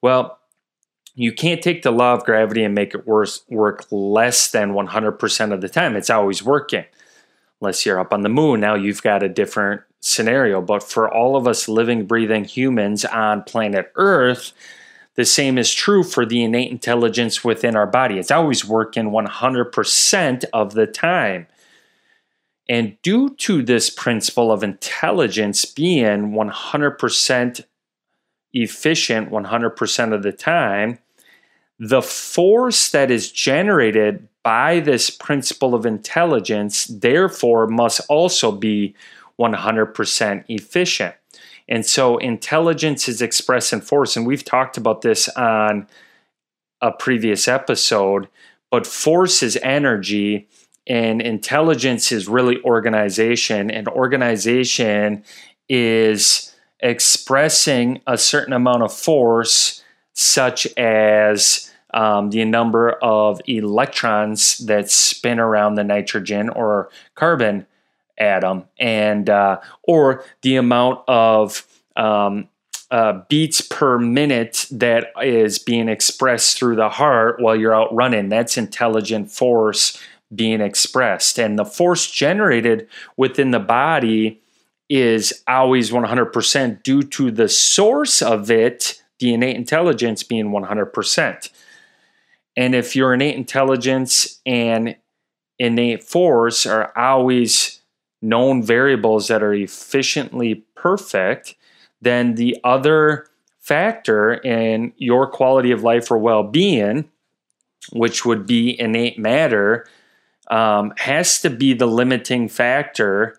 Well, 0.00 0.38
you 1.14 1.32
can't 1.32 1.62
take 1.62 1.82
the 1.82 1.90
law 1.90 2.14
of 2.14 2.24
gravity 2.24 2.62
and 2.62 2.74
make 2.74 2.94
it 2.94 3.06
worse, 3.06 3.42
work 3.48 3.86
less 3.90 4.50
than 4.50 4.72
100% 4.72 5.52
of 5.52 5.60
the 5.60 5.68
time. 5.68 5.96
It's 5.96 6.10
always 6.10 6.42
working. 6.42 6.84
Unless 7.60 7.86
you're 7.86 7.98
up 7.98 8.12
on 8.12 8.20
the 8.20 8.28
moon, 8.28 8.60
now 8.60 8.74
you've 8.74 9.02
got 9.02 9.22
a 9.22 9.28
different 9.28 9.80
scenario. 10.06 10.60
But 10.60 10.82
for 10.82 11.12
all 11.12 11.36
of 11.36 11.46
us 11.46 11.68
living, 11.68 12.06
breathing 12.06 12.44
humans 12.44 13.04
on 13.04 13.42
planet 13.42 13.92
Earth, 13.96 14.52
the 15.16 15.24
same 15.24 15.58
is 15.58 15.72
true 15.72 16.02
for 16.02 16.24
the 16.24 16.44
innate 16.44 16.70
intelligence 16.70 17.42
within 17.42 17.74
our 17.74 17.86
body. 17.86 18.18
It's 18.18 18.30
always 18.30 18.64
working 18.64 19.10
100% 19.10 20.44
of 20.52 20.74
the 20.74 20.86
time. 20.86 21.46
And 22.68 23.00
due 23.02 23.30
to 23.36 23.62
this 23.62 23.90
principle 23.90 24.52
of 24.52 24.62
intelligence 24.62 25.64
being 25.64 26.32
100% 26.32 27.64
efficient 28.52 29.30
100% 29.30 30.12
of 30.12 30.22
the 30.22 30.32
time, 30.32 30.98
the 31.78 32.02
force 32.02 32.88
that 32.90 33.10
is 33.10 33.30
generated 33.30 34.28
by 34.42 34.80
this 34.80 35.10
principle 35.10 35.74
of 35.74 35.84
intelligence, 35.84 36.86
therefore, 36.86 37.66
must 37.66 38.00
also 38.08 38.52
be 38.52 38.94
100% 39.40 40.44
efficient. 40.48 41.14
And 41.68 41.84
so 41.84 42.16
intelligence 42.18 43.08
is 43.08 43.20
expressed 43.20 43.72
in 43.72 43.80
force. 43.80 44.16
And 44.16 44.26
we've 44.26 44.44
talked 44.44 44.76
about 44.76 45.02
this 45.02 45.28
on 45.30 45.88
a 46.80 46.92
previous 46.92 47.48
episode, 47.48 48.28
but 48.70 48.86
force 48.86 49.42
is 49.42 49.58
energy 49.62 50.48
and 50.86 51.20
intelligence 51.20 52.12
is 52.12 52.28
really 52.28 52.62
organization. 52.62 53.70
And 53.70 53.88
organization 53.88 55.24
is 55.68 56.54
expressing 56.80 58.00
a 58.06 58.16
certain 58.16 58.52
amount 58.52 58.82
of 58.82 58.92
force, 58.94 59.82
such 60.12 60.66
as 60.76 61.72
um, 61.92 62.30
the 62.30 62.44
number 62.44 62.92
of 63.02 63.40
electrons 63.46 64.58
that 64.58 64.90
spin 64.90 65.40
around 65.40 65.74
the 65.74 65.84
nitrogen 65.84 66.48
or 66.50 66.90
carbon 67.14 67.66
atom 68.18 68.64
and 68.78 69.28
uh, 69.28 69.60
or 69.82 70.24
the 70.42 70.56
amount 70.56 71.00
of 71.08 71.66
um, 71.96 72.48
uh, 72.90 73.20
beats 73.28 73.60
per 73.60 73.98
minute 73.98 74.66
that 74.70 75.08
is 75.22 75.58
being 75.58 75.88
expressed 75.88 76.58
through 76.58 76.76
the 76.76 76.88
heart 76.88 77.40
while 77.40 77.56
you're 77.56 77.74
out 77.74 77.94
running. 77.94 78.28
That's 78.28 78.56
intelligent 78.56 79.30
force 79.30 80.00
being 80.34 80.60
expressed. 80.60 81.38
And 81.38 81.58
the 81.58 81.64
force 81.64 82.10
generated 82.10 82.88
within 83.16 83.50
the 83.50 83.60
body 83.60 84.40
is 84.88 85.42
always 85.48 85.90
100% 85.90 86.82
due 86.82 87.02
to 87.02 87.30
the 87.30 87.48
source 87.48 88.22
of 88.22 88.50
it, 88.50 89.02
the 89.18 89.34
innate 89.34 89.56
intelligence 89.56 90.22
being 90.22 90.50
100%. 90.50 91.50
And 92.56 92.74
if 92.74 92.96
your 92.96 93.14
innate 93.14 93.36
intelligence 93.36 94.40
and 94.46 94.96
innate 95.58 96.04
force 96.04 96.66
are 96.66 96.96
always 96.96 97.75
known 98.22 98.62
variables 98.62 99.28
that 99.28 99.42
are 99.42 99.54
efficiently 99.54 100.64
perfect, 100.74 101.54
then 102.00 102.34
the 102.34 102.56
other 102.64 103.26
factor 103.60 104.34
in 104.34 104.92
your 104.96 105.26
quality 105.26 105.70
of 105.70 105.82
life 105.82 106.10
or 106.10 106.18
well 106.18 106.42
being, 106.42 107.08
which 107.92 108.24
would 108.24 108.46
be 108.46 108.78
innate 108.80 109.18
matter, 109.18 109.86
um, 110.50 110.92
has 110.98 111.40
to 111.42 111.50
be 111.50 111.74
the 111.74 111.86
limiting 111.86 112.48
factor. 112.48 113.36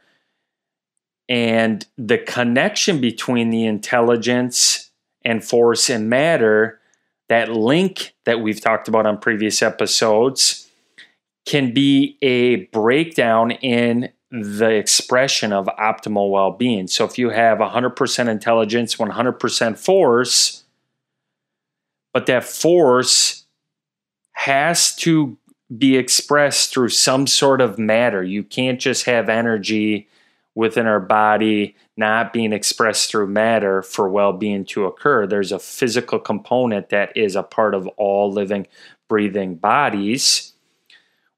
And 1.30 1.86
the 1.98 2.18
connection 2.18 3.02
between 3.02 3.50
the 3.50 3.66
intelligence 3.66 4.92
and 5.26 5.44
force 5.44 5.90
and 5.90 6.10
matter, 6.10 6.80
that 7.28 7.52
link 7.52 8.14
that 8.26 8.40
we've 8.40 8.62
talked 8.62 8.88
about 8.88 9.06
on 9.06 9.18
previous 9.18 9.62
episodes, 9.62 10.70
can 11.46 11.74
be 11.74 12.18
a 12.22 12.66
breakdown 12.66 13.52
in 13.52 14.10
the 14.32 14.72
expression 14.72 15.54
of 15.54 15.68
optimal 15.80 16.30
well 16.30 16.52
being. 16.52 16.88
So 16.88 17.06
if 17.06 17.18
you 17.18 17.30
have 17.30 17.60
100% 17.60 18.28
intelligence, 18.28 18.96
100% 18.96 19.78
force, 19.78 20.64
but 22.14 22.26
that 22.26 22.44
force 22.44 23.46
has 24.34 24.96
to 24.98 25.38
be 25.76 25.98
expressed 25.98 26.74
through 26.74 26.90
some 26.90 27.28
sort 27.28 27.62
of 27.62 27.78
matter. 27.78 28.24
You 28.24 28.44
can't 28.44 28.80
just 28.80 29.06
have 29.06 29.30
energy 29.30 30.08
within 30.56 30.88
our 30.88 31.00
body 31.00 31.76
not 31.98 32.34
being 32.34 32.54
expressed 32.54 33.12
through 33.12 33.28
matter 33.28 33.82
for 33.82 34.10
well 34.10 34.34
being 34.34 34.66
to 34.66 34.86
occur. 34.86 35.28
There's 35.28 35.52
a 35.52 35.60
physical 35.60 36.20
component 36.20 36.90
that 36.90 37.16
is 37.16 37.36
a 37.36 37.44
part 37.44 37.74
of 37.76 37.88
all 37.90 38.32
living, 38.32 38.68
breathing 39.08 39.56
bodies 39.56 40.54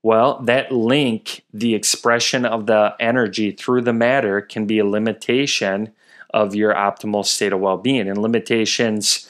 well, 0.02 0.42
that 0.44 0.72
link, 0.72 1.44
the 1.54 1.76
expression 1.76 2.46
of 2.46 2.66
the 2.66 2.96
energy 3.00 3.52
through 3.52 3.82
the 3.82 3.94
matter, 3.94 4.42
can 4.42 4.66
be 4.66 4.80
a 4.80 4.86
limitation 4.86 5.92
of 6.32 6.56
your 6.56 6.74
optimal 6.74 7.26
state 7.26 7.54
of 7.54 7.60
well 7.60 7.78
being. 7.78 8.08
And 8.08 8.18
limitations 8.18 9.30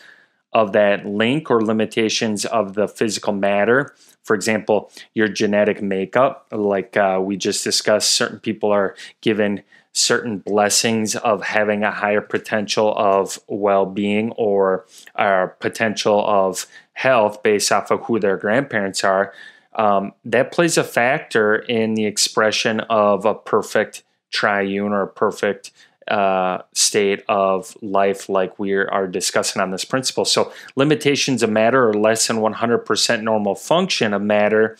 of 0.53 0.73
that 0.73 1.05
link 1.05 1.51
or 1.51 1.61
limitations 1.61 2.45
of 2.45 2.73
the 2.73 2.87
physical 2.87 3.33
matter. 3.33 3.93
For 4.23 4.35
example, 4.35 4.91
your 5.13 5.27
genetic 5.27 5.81
makeup, 5.81 6.47
like 6.51 6.97
uh, 6.97 7.19
we 7.23 7.37
just 7.37 7.63
discussed, 7.63 8.11
certain 8.11 8.39
people 8.39 8.71
are 8.71 8.95
given 9.21 9.63
certain 9.91 10.37
blessings 10.37 11.15
of 11.15 11.43
having 11.43 11.83
a 11.83 11.91
higher 11.91 12.21
potential 12.21 12.93
of 12.95 13.39
well 13.47 13.85
being 13.85 14.31
or 14.33 14.85
a 15.15 15.47
potential 15.59 16.23
of 16.27 16.67
health 16.93 17.41
based 17.43 17.71
off 17.71 17.91
of 17.91 18.01
who 18.05 18.19
their 18.19 18.37
grandparents 18.37 19.03
are. 19.03 19.33
Um, 19.79 20.11
that 20.25 20.51
plays 20.51 20.77
a 20.77 20.83
factor 20.83 21.55
in 21.55 21.93
the 21.93 22.05
expression 22.05 22.81
of 22.81 23.23
a 23.23 23.33
perfect 23.33 24.03
triune 24.29 24.91
or 24.91 25.03
a 25.03 25.07
perfect 25.07 25.71
uh, 26.09 26.63
state 26.73 27.23
of 27.29 27.77
life 27.81 28.27
like 28.27 28.59
we 28.59 28.73
are 28.73 29.07
discussing 29.07 29.61
on 29.61 29.71
this 29.71 29.85
principle. 29.85 30.25
So, 30.25 30.51
limitations 30.75 31.43
of 31.43 31.49
matter 31.49 31.87
or 31.87 31.93
less 31.93 32.27
than 32.27 32.39
100% 32.39 33.23
normal 33.23 33.55
function 33.55 34.13
of 34.13 34.21
matter 34.21 34.77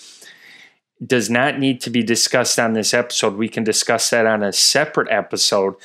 does 1.06 1.29
not 1.29 1.60
need 1.60 1.79
to 1.82 1.89
be 1.89 2.03
discussed 2.03 2.60
on 2.60 2.74
this 2.74 2.94
episode. 2.94 3.38
We 3.38 3.48
can 3.48 3.63
discuss 3.63 4.10
that 4.10 4.25
on 4.25 4.44
a 4.44 4.51
separate 4.51 5.10
episode. 5.10 5.75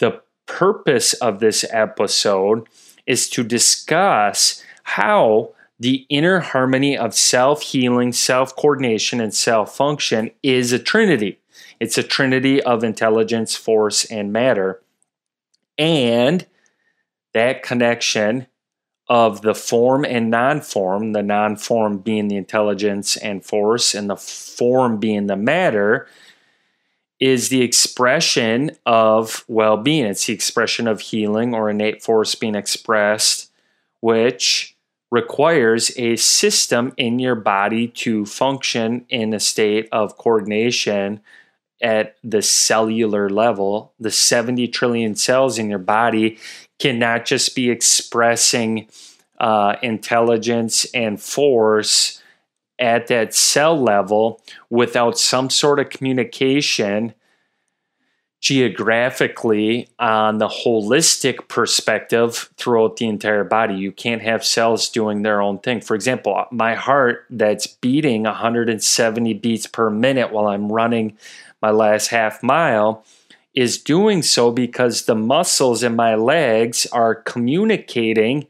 The 0.00 0.20
purpose 0.46 1.12
of 1.14 1.38
this 1.38 1.64
episode 1.70 2.66
is 3.06 3.30
to 3.30 3.44
discuss 3.44 4.64
how 4.82 5.54
the 5.84 6.06
inner 6.08 6.40
harmony 6.40 6.96
of 6.96 7.14
self 7.14 7.60
healing, 7.60 8.10
self 8.10 8.56
coordination, 8.56 9.20
and 9.20 9.34
self 9.34 9.76
function 9.76 10.30
is 10.42 10.72
a 10.72 10.78
trinity. 10.78 11.38
It's 11.78 11.98
a 11.98 12.02
trinity 12.02 12.62
of 12.62 12.82
intelligence, 12.82 13.54
force, 13.54 14.06
and 14.06 14.32
matter. 14.32 14.80
And 15.76 16.46
that 17.34 17.62
connection 17.62 18.46
of 19.10 19.42
the 19.42 19.54
form 19.54 20.06
and 20.06 20.30
non 20.30 20.62
form, 20.62 21.12
the 21.12 21.22
non 21.22 21.56
form 21.56 21.98
being 21.98 22.28
the 22.28 22.38
intelligence 22.38 23.18
and 23.18 23.44
force, 23.44 23.94
and 23.94 24.08
the 24.08 24.16
form 24.16 24.96
being 24.96 25.26
the 25.26 25.36
matter, 25.36 26.08
is 27.20 27.50
the 27.50 27.60
expression 27.60 28.74
of 28.86 29.44
well 29.48 29.76
being. 29.76 30.06
It's 30.06 30.24
the 30.24 30.32
expression 30.32 30.88
of 30.88 31.02
healing 31.02 31.54
or 31.54 31.68
innate 31.68 32.02
force 32.02 32.34
being 32.34 32.54
expressed, 32.54 33.52
which 34.00 34.73
requires 35.14 35.96
a 35.96 36.16
system 36.16 36.92
in 36.96 37.20
your 37.20 37.36
body 37.36 37.86
to 37.86 38.26
function 38.26 39.06
in 39.08 39.32
a 39.32 39.38
state 39.38 39.88
of 39.92 40.16
coordination 40.16 41.20
at 41.80 42.16
the 42.24 42.42
cellular 42.42 43.28
level, 43.28 43.92
the 44.00 44.10
70 44.10 44.66
trillion 44.68 45.14
cells 45.14 45.56
in 45.56 45.70
your 45.70 45.78
body 45.78 46.36
cannot 46.80 47.26
just 47.26 47.54
be 47.54 47.70
expressing 47.70 48.88
uh, 49.38 49.76
intelligence 49.82 50.84
and 50.92 51.22
force 51.22 52.20
at 52.80 53.06
that 53.06 53.32
cell 53.32 53.80
level 53.80 54.42
without 54.68 55.16
some 55.16 55.48
sort 55.48 55.78
of 55.78 55.90
communication 55.90 57.14
geographically 58.44 59.88
on 59.98 60.36
the 60.36 60.48
holistic 60.48 61.48
perspective 61.48 62.50
throughout 62.58 62.98
the 62.98 63.06
entire 63.06 63.42
body. 63.42 63.74
You 63.74 63.90
can't 63.90 64.20
have 64.20 64.44
cells 64.44 64.90
doing 64.90 65.22
their 65.22 65.40
own 65.40 65.60
thing. 65.60 65.80
For 65.80 65.94
example, 65.94 66.44
my 66.50 66.74
heart 66.74 67.24
that's 67.30 67.66
beating 67.66 68.24
170 68.24 69.32
beats 69.32 69.66
per 69.66 69.88
minute 69.88 70.30
while 70.30 70.46
I'm 70.46 70.70
running 70.70 71.16
my 71.62 71.70
last 71.70 72.08
half 72.08 72.42
mile 72.42 73.02
is 73.54 73.78
doing 73.78 74.20
so 74.20 74.50
because 74.50 75.06
the 75.06 75.14
muscles 75.14 75.82
in 75.82 75.96
my 75.96 76.14
legs 76.14 76.84
are 76.92 77.14
communicating 77.14 78.46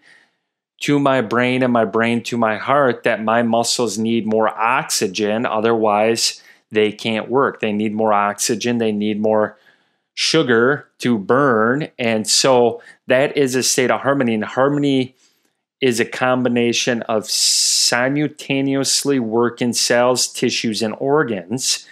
to 0.81 0.99
my 0.99 1.21
brain 1.21 1.63
and 1.63 1.73
my 1.73 1.85
brain 1.85 2.21
to 2.25 2.37
my 2.37 2.57
heart 2.57 3.05
that 3.05 3.23
my 3.23 3.45
muscles 3.45 3.97
need 3.97 4.27
more 4.27 4.49
oxygen. 4.49 5.47
Otherwise, 5.47 6.43
they 6.73 6.91
can't 6.91 7.31
work. 7.31 7.61
They 7.61 7.73
need 7.73 7.95
more 7.95 8.13
oxygen, 8.13 8.79
they 8.79 8.91
need 8.91 9.21
more 9.21 9.57
sugar 10.15 10.89
to 10.99 11.19
burn. 11.19 11.89
And 11.99 12.27
so 12.27 12.83
that 13.07 13.37
is 13.37 13.55
a 13.55 13.63
state 13.63 13.91
of 13.91 14.01
harmony. 14.01 14.35
And 14.35 14.45
harmony 14.45 15.15
is 15.81 16.01
a 16.01 16.05
combination 16.05 17.03
of 17.03 17.29
simultaneously 17.29 19.19
working 19.19 19.73
cells, 19.73 20.29
tissues, 20.29 20.81
and 20.83 20.95
organs 20.99 21.87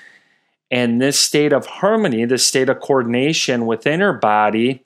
and 0.73 1.03
this 1.03 1.21
state 1.21 1.53
of 1.53 1.67
harmony, 1.67 2.25
this 2.25 2.47
state 2.47 2.71
of 2.71 2.81
coordination 2.81 3.67
within 3.67 4.01
our 4.01 4.15
body 4.15 4.83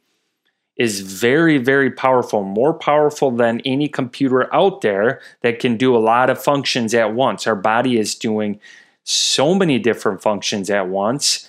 is 0.76 1.00
very, 1.00 1.58
very 1.58 1.92
powerful, 1.92 2.42
more 2.42 2.74
powerful 2.74 3.30
than 3.30 3.60
any 3.64 3.88
computer 3.88 4.52
out 4.52 4.80
there 4.80 5.20
that 5.42 5.60
can 5.60 5.76
do 5.76 5.96
a 5.96 5.98
lot 5.98 6.28
of 6.28 6.42
functions 6.42 6.92
at 6.92 7.14
once. 7.14 7.46
Our 7.46 7.54
body 7.54 7.98
is 7.98 8.16
doing 8.16 8.58
so 9.04 9.54
many 9.54 9.78
different 9.78 10.20
functions 10.20 10.68
at 10.70 10.88
once. 10.88 11.48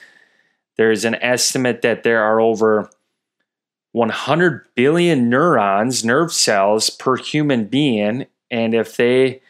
There's 0.77 1.05
an 1.05 1.15
estimate 1.15 1.81
that 1.81 2.03
there 2.03 2.21
are 2.23 2.39
over 2.39 2.89
100 3.91 4.65
billion 4.75 5.29
neurons, 5.29 6.05
nerve 6.05 6.31
cells 6.31 6.89
per 6.89 7.17
human 7.17 7.65
being. 7.65 8.27
And 8.51 8.73
if 8.73 8.95
they 8.95 9.41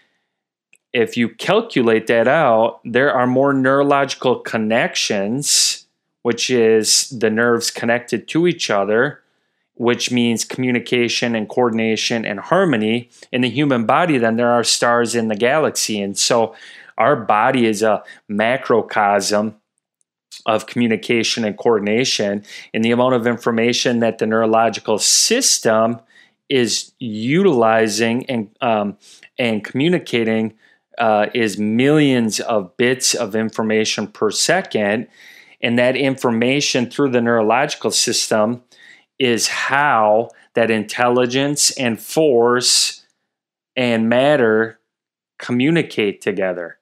if 0.93 1.17
you 1.17 1.29
calculate 1.29 2.07
that 2.07 2.27
out, 2.27 2.79
there 2.83 3.13
are 3.13 3.27
more 3.27 3.53
neurological 3.53 4.39
connections, 4.39 5.85
which 6.23 6.49
is 6.49 7.09
the 7.09 7.29
nerves 7.29 7.69
connected 7.69 8.27
to 8.29 8.47
each 8.47 8.69
other, 8.69 9.21
which 9.75 10.11
means 10.11 10.43
communication 10.43 11.35
and 11.35 11.49
coordination 11.49 12.25
and 12.25 12.39
harmony 12.39 13.09
in 13.31 13.41
the 13.41 13.49
human 13.49 13.85
body 13.85 14.17
than 14.17 14.37
there 14.37 14.49
are 14.49 14.63
stars 14.63 15.13
in 15.13 15.27
the 15.27 15.35
galaxy. 15.35 16.01
And 16.01 16.17
so 16.17 16.55
our 16.97 17.15
body 17.15 17.67
is 17.67 17.83
a 17.83 18.03
macrocosm 18.27 19.55
of 20.45 20.65
communication 20.65 21.43
and 21.45 21.57
coordination, 21.57 22.43
and 22.73 22.83
the 22.83 22.91
amount 22.91 23.15
of 23.15 23.27
information 23.27 23.99
that 23.99 24.17
the 24.17 24.25
neurological 24.25 24.97
system 24.97 25.99
is 26.49 26.91
utilizing 26.99 28.25
and 28.29 28.49
um, 28.61 28.97
and 29.37 29.63
communicating 29.63 30.53
uh, 30.97 31.27
is 31.33 31.57
millions 31.57 32.39
of 32.39 32.75
bits 32.77 33.13
of 33.13 33.35
information 33.35 34.07
per 34.07 34.31
second. 34.31 35.07
And 35.61 35.77
that 35.79 35.95
information 35.95 36.89
through 36.89 37.09
the 37.09 37.21
neurological 37.21 37.91
system 37.91 38.63
is 39.17 39.47
how 39.47 40.29
that 40.53 40.69
intelligence 40.69 41.71
and 41.71 41.99
force 41.99 43.05
and 43.75 44.09
matter 44.09 44.79
communicate 45.39 46.21
together. 46.21 46.76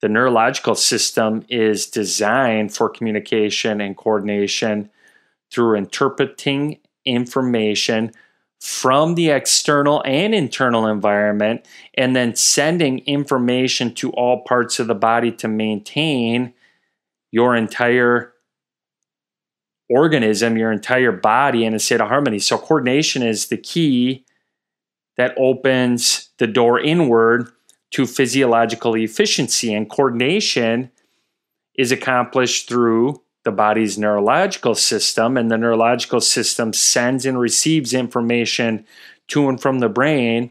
The 0.00 0.08
neurological 0.08 0.74
system 0.74 1.44
is 1.48 1.86
designed 1.86 2.74
for 2.74 2.88
communication 2.88 3.80
and 3.80 3.96
coordination 3.96 4.90
through 5.50 5.76
interpreting 5.76 6.78
information 7.04 8.12
from 8.60 9.14
the 9.14 9.30
external 9.30 10.02
and 10.04 10.34
internal 10.34 10.86
environment, 10.86 11.64
and 11.94 12.14
then 12.14 12.34
sending 12.34 12.98
information 13.00 13.94
to 13.94 14.10
all 14.12 14.42
parts 14.42 14.80
of 14.80 14.88
the 14.88 14.94
body 14.94 15.30
to 15.30 15.46
maintain 15.46 16.52
your 17.30 17.54
entire 17.54 18.32
organism, 19.88 20.58
your 20.58 20.72
entire 20.72 21.12
body 21.12 21.64
in 21.64 21.74
a 21.74 21.78
state 21.78 22.00
of 22.00 22.08
harmony. 22.08 22.40
So, 22.40 22.58
coordination 22.58 23.22
is 23.22 23.46
the 23.46 23.56
key 23.56 24.24
that 25.16 25.34
opens 25.38 26.30
the 26.38 26.46
door 26.46 26.80
inward 26.80 27.50
to 27.90 28.06
physiological 28.06 28.94
efficiency. 28.94 29.72
And 29.72 29.88
coordination 29.88 30.90
is 31.74 31.92
accomplished 31.92 32.68
through 32.68 33.22
the 33.44 33.52
body's 33.52 33.96
neurological 33.96 34.74
system, 34.74 35.36
and 35.36 35.50
the 35.50 35.56
neurological 35.56 36.20
system 36.20 36.72
sends 36.72 37.24
and 37.24 37.38
receives 37.38 37.94
information 37.94 38.84
to 39.28 39.48
and 39.48 39.60
from 39.60 39.78
the 39.78 39.88
brain 39.88 40.50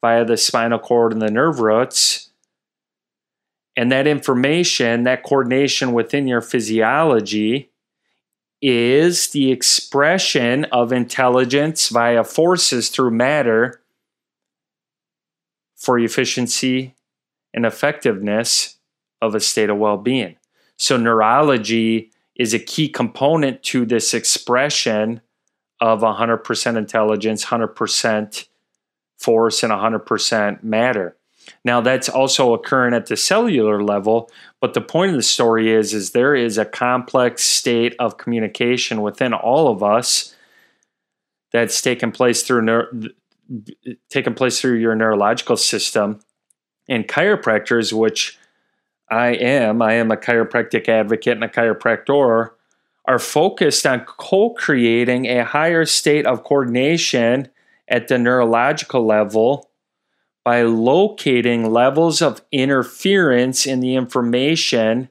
via 0.00 0.24
the 0.24 0.36
spinal 0.36 0.78
cord 0.78 1.12
and 1.12 1.22
the 1.22 1.30
nerve 1.30 1.60
roots. 1.60 2.30
And 3.76 3.90
that 3.90 4.06
information, 4.06 5.04
that 5.04 5.22
coordination 5.22 5.92
within 5.92 6.28
your 6.28 6.40
physiology, 6.40 7.70
is 8.60 9.28
the 9.28 9.52
expression 9.52 10.64
of 10.66 10.92
intelligence 10.92 11.88
via 11.88 12.24
forces 12.24 12.88
through 12.88 13.12
matter 13.12 13.80
for 15.78 15.98
efficiency 15.98 16.94
and 17.54 17.64
effectiveness 17.64 18.76
of 19.22 19.34
a 19.34 19.40
state 19.40 19.70
of 19.70 19.78
well 19.78 19.96
being. 19.96 20.36
So, 20.76 20.96
neurology 20.96 22.10
is 22.36 22.52
a 22.52 22.58
key 22.58 22.88
component 22.88 23.62
to 23.64 23.86
this 23.86 24.12
expression 24.12 25.20
of 25.80 26.00
100% 26.00 26.76
intelligence, 26.76 27.46
100% 27.46 28.48
force, 29.16 29.62
and 29.62 29.72
100% 29.72 30.62
matter. 30.62 31.16
Now 31.64 31.80
that's 31.80 32.08
also 32.08 32.52
occurring 32.52 32.94
at 32.94 33.06
the 33.06 33.16
cellular 33.16 33.82
level, 33.82 34.30
but 34.60 34.74
the 34.74 34.80
point 34.80 35.10
of 35.10 35.16
the 35.16 35.22
story 35.22 35.70
is 35.70 35.94
is 35.94 36.10
there 36.10 36.34
is 36.34 36.58
a 36.58 36.64
complex 36.64 37.42
state 37.42 37.94
of 37.98 38.18
communication 38.18 39.00
within 39.00 39.32
all 39.32 39.68
of 39.68 39.82
us 39.82 40.34
that's 41.50 41.80
taken 41.80 42.12
place 42.12 42.42
through 42.42 42.90
taking 44.10 44.34
place 44.34 44.60
through 44.60 44.76
your 44.76 44.94
neurological 44.94 45.56
system. 45.56 46.20
And 46.88 47.06
chiropractors, 47.06 47.92
which 47.92 48.38
I 49.10 49.28
am, 49.28 49.82
I 49.82 49.94
am 49.94 50.10
a 50.10 50.16
chiropractic 50.16 50.88
advocate 50.88 51.34
and 51.34 51.44
a 51.44 51.48
chiropractor, 51.48 52.50
are 53.06 53.18
focused 53.18 53.86
on 53.86 54.04
co 54.04 54.50
creating 54.50 55.26
a 55.26 55.44
higher 55.44 55.84
state 55.86 56.26
of 56.26 56.44
coordination 56.44 57.48
at 57.88 58.08
the 58.08 58.18
neurological 58.18 59.04
level 59.04 59.70
by 60.44 60.62
locating 60.62 61.70
levels 61.70 62.22
of 62.22 62.42
interference 62.52 63.66
in 63.66 63.80
the 63.80 63.96
information 63.96 65.08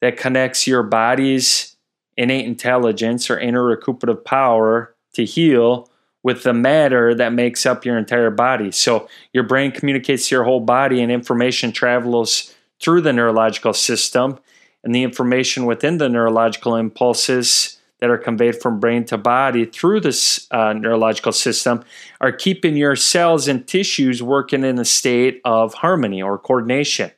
that 0.00 0.16
connects 0.16 0.66
your 0.66 0.82
body's 0.82 1.76
innate 2.16 2.46
intelligence 2.46 3.30
or 3.30 3.38
inner 3.38 3.64
recuperative 3.64 4.24
power 4.24 4.94
to 5.12 5.24
heal 5.24 5.90
with 6.24 6.42
the 6.42 6.54
matter 6.54 7.14
that 7.14 7.32
makes 7.32 7.64
up 7.64 7.84
your 7.84 7.96
entire 7.96 8.30
body. 8.30 8.72
So 8.72 9.08
your 9.32 9.44
brain 9.44 9.70
communicates 9.70 10.28
to 10.28 10.34
your 10.34 10.44
whole 10.44 10.58
body 10.58 11.00
and 11.00 11.12
information 11.12 11.70
travels 11.70 12.52
through 12.80 13.02
the 13.02 13.12
neurological 13.12 13.74
system 13.74 14.40
and 14.82 14.92
the 14.94 15.04
information 15.04 15.66
within 15.66 15.98
the 15.98 16.08
neurological 16.08 16.74
impulses 16.74 17.78
that 18.00 18.10
are 18.10 18.18
conveyed 18.18 18.60
from 18.60 18.80
brain 18.80 19.04
to 19.04 19.16
body 19.16 19.64
through 19.64 20.00
this 20.00 20.46
uh, 20.50 20.72
neurological 20.72 21.32
system 21.32 21.84
are 22.20 22.32
keeping 22.32 22.76
your 22.76 22.96
cells 22.96 23.46
and 23.46 23.66
tissues 23.66 24.22
working 24.22 24.64
in 24.64 24.78
a 24.78 24.84
state 24.84 25.40
of 25.44 25.74
harmony 25.74 26.20
or 26.20 26.38
coordination. 26.38 27.10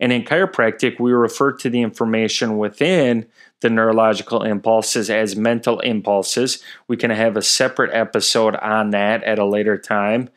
And 0.00 0.12
in 0.12 0.24
chiropractic, 0.24 0.98
we 0.98 1.12
refer 1.12 1.52
to 1.52 1.70
the 1.70 1.82
information 1.82 2.58
within 2.58 3.26
the 3.60 3.70
neurological 3.70 4.42
impulses 4.42 5.08
as 5.10 5.36
mental 5.36 5.80
impulses. 5.80 6.62
We 6.88 6.96
can 6.96 7.10
have 7.10 7.36
a 7.36 7.42
separate 7.42 7.94
episode 7.94 8.56
on 8.56 8.90
that 8.90 9.22
at 9.24 9.38
a 9.38 9.44
later 9.44 9.78
time. 9.78 10.28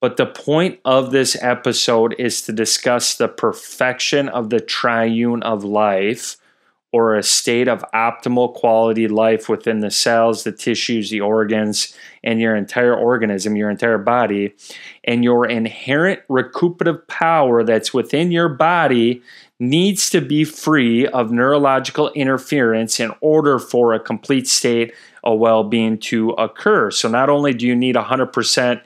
But 0.00 0.16
the 0.16 0.26
point 0.26 0.80
of 0.84 1.12
this 1.12 1.36
episode 1.40 2.14
is 2.18 2.42
to 2.42 2.52
discuss 2.52 3.14
the 3.14 3.28
perfection 3.28 4.28
of 4.28 4.50
the 4.50 4.60
triune 4.60 5.42
of 5.42 5.62
life 5.62 6.36
or 6.92 7.16
a 7.16 7.22
state 7.22 7.68
of 7.68 7.84
optimal 7.94 8.52
quality 8.52 9.08
life 9.08 9.48
within 9.48 9.80
the 9.80 9.90
cells, 9.90 10.44
the 10.44 10.52
tissues, 10.52 11.08
the 11.08 11.22
organs, 11.22 11.96
and 12.22 12.38
your 12.38 12.54
entire 12.54 12.94
organism, 12.94 13.56
your 13.56 13.70
entire 13.70 13.96
body, 13.96 14.54
and 15.04 15.24
your 15.24 15.46
inherent 15.46 16.20
recuperative 16.28 17.06
power 17.08 17.64
that's 17.64 17.94
within 17.94 18.30
your 18.30 18.50
body 18.50 19.22
needs 19.58 20.10
to 20.10 20.20
be 20.20 20.44
free 20.44 21.06
of 21.08 21.32
neurological 21.32 22.10
interference 22.12 23.00
in 23.00 23.10
order 23.20 23.58
for 23.58 23.94
a 23.94 24.00
complete 24.00 24.46
state 24.46 24.92
of 25.24 25.38
well 25.38 25.64
being 25.64 25.96
to 25.96 26.30
occur. 26.30 26.90
So, 26.90 27.08
not 27.08 27.30
only 27.30 27.54
do 27.54 27.66
you 27.66 27.74
need 27.74 27.94
100% 27.94 28.82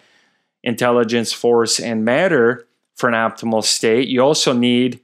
intelligence, 0.62 1.32
force, 1.32 1.80
and 1.80 2.04
matter 2.04 2.68
for 2.94 3.08
an 3.08 3.14
optimal 3.14 3.64
state, 3.64 4.08
you 4.08 4.20
also 4.20 4.52
need 4.52 5.00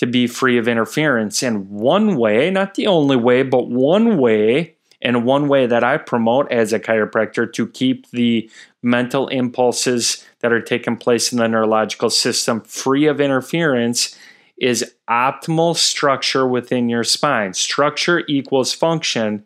to 0.00 0.06
be 0.06 0.26
free 0.26 0.56
of 0.56 0.66
interference. 0.66 1.42
And 1.42 1.68
one 1.68 2.16
way, 2.16 2.50
not 2.50 2.74
the 2.74 2.86
only 2.86 3.16
way, 3.16 3.42
but 3.42 3.68
one 3.68 4.16
way, 4.16 4.74
and 5.02 5.26
one 5.26 5.46
way 5.46 5.66
that 5.66 5.84
I 5.84 5.98
promote 5.98 6.50
as 6.50 6.72
a 6.72 6.80
chiropractor 6.80 7.50
to 7.52 7.66
keep 7.66 8.10
the 8.10 8.50
mental 8.82 9.28
impulses 9.28 10.26
that 10.40 10.52
are 10.52 10.62
taking 10.62 10.96
place 10.96 11.32
in 11.32 11.38
the 11.38 11.48
neurological 11.48 12.08
system 12.08 12.62
free 12.62 13.06
of 13.06 13.20
interference 13.20 14.18
is 14.56 14.90
optimal 15.08 15.76
structure 15.76 16.46
within 16.46 16.88
your 16.88 17.04
spine. 17.04 17.52
Structure 17.52 18.24
equals 18.26 18.72
function, 18.72 19.44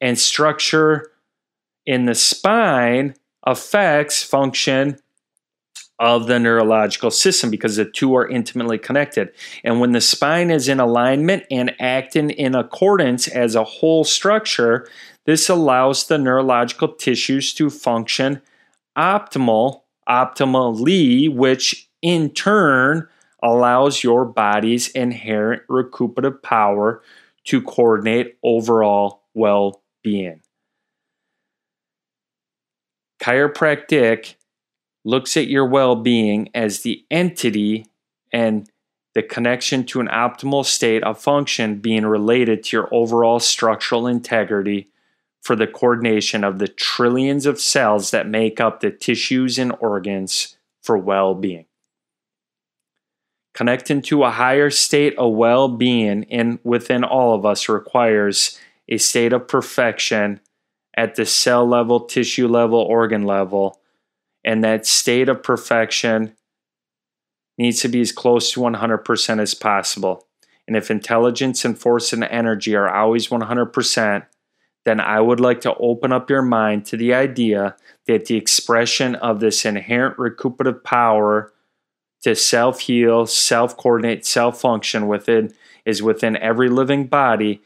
and 0.00 0.18
structure 0.18 1.12
in 1.86 2.06
the 2.06 2.14
spine 2.16 3.14
affects 3.44 4.24
function 4.24 4.98
of 6.02 6.26
the 6.26 6.40
neurological 6.40 7.12
system 7.12 7.48
because 7.48 7.76
the 7.76 7.84
two 7.84 8.16
are 8.16 8.28
intimately 8.28 8.76
connected. 8.76 9.30
And 9.62 9.78
when 9.78 9.92
the 9.92 10.00
spine 10.00 10.50
is 10.50 10.68
in 10.68 10.80
alignment 10.80 11.44
and 11.48 11.76
acting 11.78 12.30
in 12.30 12.56
accordance 12.56 13.28
as 13.28 13.54
a 13.54 13.62
whole 13.62 14.02
structure, 14.02 14.88
this 15.26 15.48
allows 15.48 16.08
the 16.08 16.18
neurological 16.18 16.88
tissues 16.88 17.54
to 17.54 17.70
function 17.70 18.42
optimal, 18.98 19.82
optimally, 20.08 21.32
which 21.32 21.88
in 22.02 22.30
turn 22.30 23.06
allows 23.40 24.02
your 24.02 24.24
body's 24.24 24.88
inherent 24.88 25.62
recuperative 25.68 26.42
power 26.42 27.00
to 27.44 27.62
coordinate 27.62 28.36
overall 28.42 29.22
well 29.34 29.84
being. 30.02 30.40
Chiropractic 33.20 34.34
looks 35.04 35.36
at 35.36 35.48
your 35.48 35.66
well 35.66 35.96
being 35.96 36.48
as 36.54 36.80
the 36.80 37.04
entity 37.10 37.86
and 38.32 38.68
the 39.14 39.22
connection 39.22 39.84
to 39.84 40.00
an 40.00 40.08
optimal 40.08 40.64
state 40.64 41.02
of 41.02 41.20
function 41.20 41.76
being 41.76 42.06
related 42.06 42.62
to 42.62 42.76
your 42.76 42.88
overall 42.92 43.38
structural 43.38 44.06
integrity 44.06 44.88
for 45.42 45.56
the 45.56 45.66
coordination 45.66 46.44
of 46.44 46.58
the 46.58 46.68
trillions 46.68 47.46
of 47.46 47.60
cells 47.60 48.10
that 48.10 48.28
make 48.28 48.60
up 48.60 48.80
the 48.80 48.90
tissues 48.90 49.58
and 49.58 49.74
organs 49.80 50.56
for 50.80 50.96
well 50.96 51.34
being. 51.34 51.66
Connecting 53.52 54.00
to 54.00 54.24
a 54.24 54.30
higher 54.30 54.70
state 54.70 55.16
of 55.18 55.32
well 55.32 55.68
being 55.68 56.22
in 56.24 56.58
within 56.62 57.04
all 57.04 57.34
of 57.34 57.44
us 57.44 57.68
requires 57.68 58.58
a 58.88 58.96
state 58.96 59.32
of 59.32 59.46
perfection 59.46 60.40
at 60.96 61.16
the 61.16 61.26
cell 61.26 61.66
level, 61.66 62.00
tissue 62.00 62.48
level, 62.48 62.78
organ 62.78 63.24
level 63.24 63.81
and 64.44 64.62
that 64.64 64.86
state 64.86 65.28
of 65.28 65.42
perfection 65.42 66.34
needs 67.58 67.80
to 67.80 67.88
be 67.88 68.00
as 68.00 68.12
close 68.12 68.52
to 68.52 68.60
100% 68.60 69.40
as 69.40 69.54
possible. 69.54 70.26
And 70.66 70.76
if 70.76 70.90
intelligence 70.90 71.64
and 71.64 71.78
force 71.78 72.12
and 72.12 72.24
energy 72.24 72.74
are 72.74 72.92
always 72.92 73.28
100%, 73.28 74.26
then 74.84 75.00
I 75.00 75.20
would 75.20 75.40
like 75.40 75.60
to 75.62 75.74
open 75.76 76.12
up 76.12 76.28
your 76.28 76.42
mind 76.42 76.86
to 76.86 76.96
the 76.96 77.14
idea 77.14 77.76
that 78.06 78.26
the 78.26 78.36
expression 78.36 79.14
of 79.16 79.40
this 79.40 79.64
inherent 79.64 80.18
recuperative 80.18 80.82
power 80.82 81.52
to 82.22 82.34
self 82.34 82.80
heal, 82.80 83.26
self 83.26 83.76
coordinate, 83.76 84.26
self 84.26 84.60
function 84.60 85.06
within 85.06 85.52
is 85.84 86.02
within 86.02 86.36
every 86.36 86.68
living 86.68 87.06
body 87.06 87.60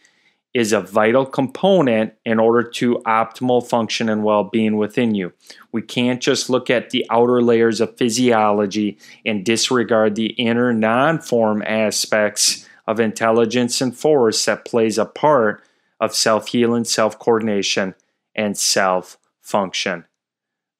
is 0.57 0.73
a 0.73 0.81
vital 0.81 1.27
component 1.27 2.14
in 2.25 2.40
order 2.40 2.66
to 2.66 2.95
optimal 3.05 3.62
function 3.69 4.09
and 4.09 4.25
well-being 4.25 4.79
within 4.79 5.14
you. 5.14 5.31
We 5.71 5.83
can't 5.83 6.19
just 6.19 6.49
look 6.49 6.71
at 6.71 6.88
the 6.88 7.05
outer 7.11 7.42
layers 7.42 7.79
of 7.83 7.99
physiology 7.99 8.97
and 9.27 9.45
disregard 9.45 10.14
the 10.14 10.29
inner 10.29 10.73
non-form 10.73 11.62
aspects 11.66 12.66
of 12.87 12.99
intelligence 12.99 13.83
and 13.83 13.95
force 13.95 14.47
that 14.47 14.64
plays 14.64 14.97
a 14.97 15.05
part 15.05 15.62
of 16.01 16.14
self-healing, 16.14 16.85
self-coordination, 16.85 17.95
and 18.35 18.57
self-function. 18.57 20.07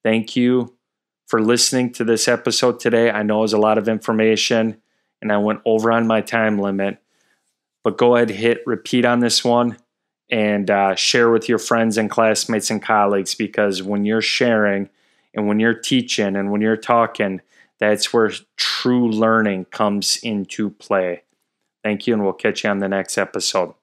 Thank 0.03 0.37
you 0.37 0.75
for 1.27 1.43
listening 1.43 1.93
to 1.93 2.05
this 2.05 2.29
episode 2.29 2.81
today. 2.81 3.11
I 3.11 3.23
know 3.23 3.41
it 3.41 3.43
was 3.43 3.53
a 3.53 3.59
lot 3.59 3.77
of 3.77 3.91
information 3.91 4.81
and 5.21 5.31
I 5.31 5.37
went 5.37 5.61
over 5.67 5.93
on 5.93 6.07
my 6.07 6.23
time 6.23 6.59
limit 6.59 6.97
but 7.87 7.99
go 7.99 8.16
ahead, 8.16 8.31
hit 8.31 8.64
repeat 8.66 9.05
on 9.05 9.20
this 9.20 9.44
one 9.44 9.77
and 10.29 10.72
uh, 10.72 10.96
share 10.96 11.31
with 11.31 11.49
your 11.49 11.61
friends 11.61 11.96
and 11.96 12.11
classmates 12.11 12.68
and 12.68 12.83
colleagues 12.83 13.37
because 13.37 13.81
when 13.81 14.05
you're 14.05 14.20
sharing 14.20 14.90
and 15.33 15.46
when 15.46 15.61
you're 15.61 15.72
teaching 15.72 16.35
and 16.35 16.51
when 16.51 16.61
you're 16.61 16.77
talking, 16.77 17.40
that's 17.79 18.12
where 18.12 18.33
true 18.57 19.09
learning 19.09 19.66
comes 19.66 20.16
into 20.25 20.70
play. 20.70 21.22
Thank 21.85 22.09
you, 22.09 22.14
and 22.14 22.25
we'll 22.25 22.33
catch 22.33 22.64
you 22.64 22.70
on 22.70 22.81
the 22.81 22.88
next 22.88 23.16
episode. 23.18 23.75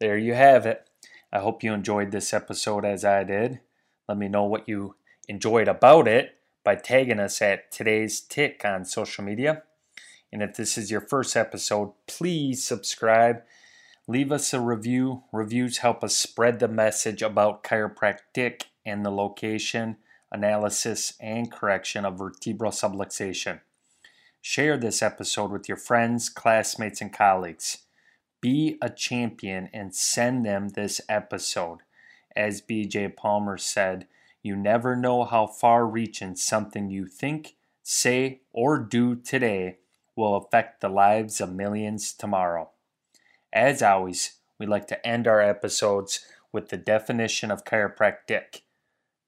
There 0.00 0.18
you 0.18 0.34
have 0.34 0.66
it. 0.66 0.90
I 1.32 1.38
hope 1.38 1.62
you 1.62 1.72
enjoyed 1.72 2.10
this 2.10 2.34
episode 2.34 2.84
as 2.84 3.04
I 3.04 3.22
did. 3.22 3.60
Let 4.08 4.18
me 4.18 4.26
know 4.26 4.42
what 4.42 4.68
you 4.68 4.96
enjoyed 5.28 5.68
about 5.68 6.08
it 6.08 6.34
by 6.64 6.74
tagging 6.74 7.20
us 7.20 7.40
at 7.40 7.70
today's 7.70 8.20
tick 8.20 8.62
on 8.64 8.84
social 8.84 9.22
media. 9.22 9.62
And 10.32 10.42
if 10.42 10.54
this 10.54 10.76
is 10.76 10.90
your 10.90 11.00
first 11.00 11.36
episode, 11.36 11.92
please 12.06 12.64
subscribe. 12.64 13.42
Leave 14.08 14.30
us 14.30 14.52
a 14.52 14.60
review. 14.60 15.22
Reviews 15.32 15.78
help 15.78 16.04
us 16.04 16.16
spread 16.16 16.58
the 16.58 16.68
message 16.68 17.22
about 17.22 17.64
chiropractic 17.64 18.62
and 18.84 19.04
the 19.04 19.10
location, 19.10 19.96
analysis, 20.30 21.14
and 21.20 21.50
correction 21.50 22.04
of 22.04 22.18
vertebral 22.18 22.70
subluxation. 22.70 23.60
Share 24.40 24.76
this 24.76 25.02
episode 25.02 25.50
with 25.50 25.68
your 25.68 25.76
friends, 25.76 26.28
classmates, 26.28 27.00
and 27.00 27.12
colleagues. 27.12 27.78
Be 28.40 28.78
a 28.80 28.90
champion 28.90 29.68
and 29.72 29.94
send 29.94 30.46
them 30.46 30.68
this 30.68 31.00
episode. 31.08 31.78
As 32.36 32.62
BJ 32.62 33.16
Palmer 33.16 33.58
said, 33.58 34.06
you 34.42 34.54
never 34.54 34.94
know 34.94 35.24
how 35.24 35.48
far 35.48 35.84
reaching 35.84 36.36
something 36.36 36.88
you 36.88 37.06
think, 37.06 37.56
say, 37.82 38.42
or 38.52 38.78
do 38.78 39.16
today 39.16 39.78
will 40.16 40.34
affect 40.34 40.80
the 40.80 40.88
lives 40.88 41.40
of 41.40 41.52
millions 41.52 42.12
tomorrow. 42.12 42.70
As 43.52 43.82
always, 43.82 44.38
we 44.58 44.66
like 44.66 44.86
to 44.88 45.06
end 45.06 45.28
our 45.28 45.40
episodes 45.40 46.26
with 46.50 46.70
the 46.70 46.76
definition 46.76 47.50
of 47.50 47.64
chiropractic. 47.64 48.62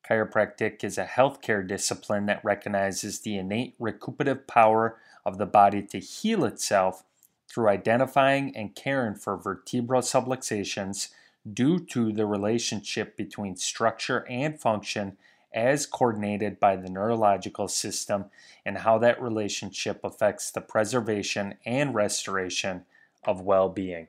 Chiropractic 0.08 0.82
is 0.82 0.96
a 0.96 1.04
healthcare 1.04 1.66
discipline 1.66 2.26
that 2.26 2.44
recognizes 2.44 3.20
the 3.20 3.36
innate 3.36 3.74
recuperative 3.78 4.46
power 4.46 4.98
of 5.26 5.36
the 5.36 5.46
body 5.46 5.82
to 5.82 5.98
heal 5.98 6.44
itself 6.44 7.04
through 7.46 7.68
identifying 7.68 8.56
and 8.56 8.74
caring 8.74 9.14
for 9.14 9.36
vertebral 9.36 10.00
subluxations 10.00 11.10
due 11.52 11.78
to 11.78 12.12
the 12.12 12.26
relationship 12.26 13.16
between 13.16 13.56
structure 13.56 14.26
and 14.28 14.60
function 14.60 15.16
as 15.54 15.86
coordinated 15.86 16.60
by 16.60 16.76
the 16.76 16.90
neurological 16.90 17.68
system 17.68 18.26
and 18.64 18.78
how 18.78 18.98
that 18.98 19.20
relationship 19.20 20.00
affects 20.04 20.50
the 20.50 20.60
preservation 20.60 21.54
and 21.64 21.94
restoration 21.94 22.84
of 23.24 23.40
well 23.40 23.68
being. 23.68 24.08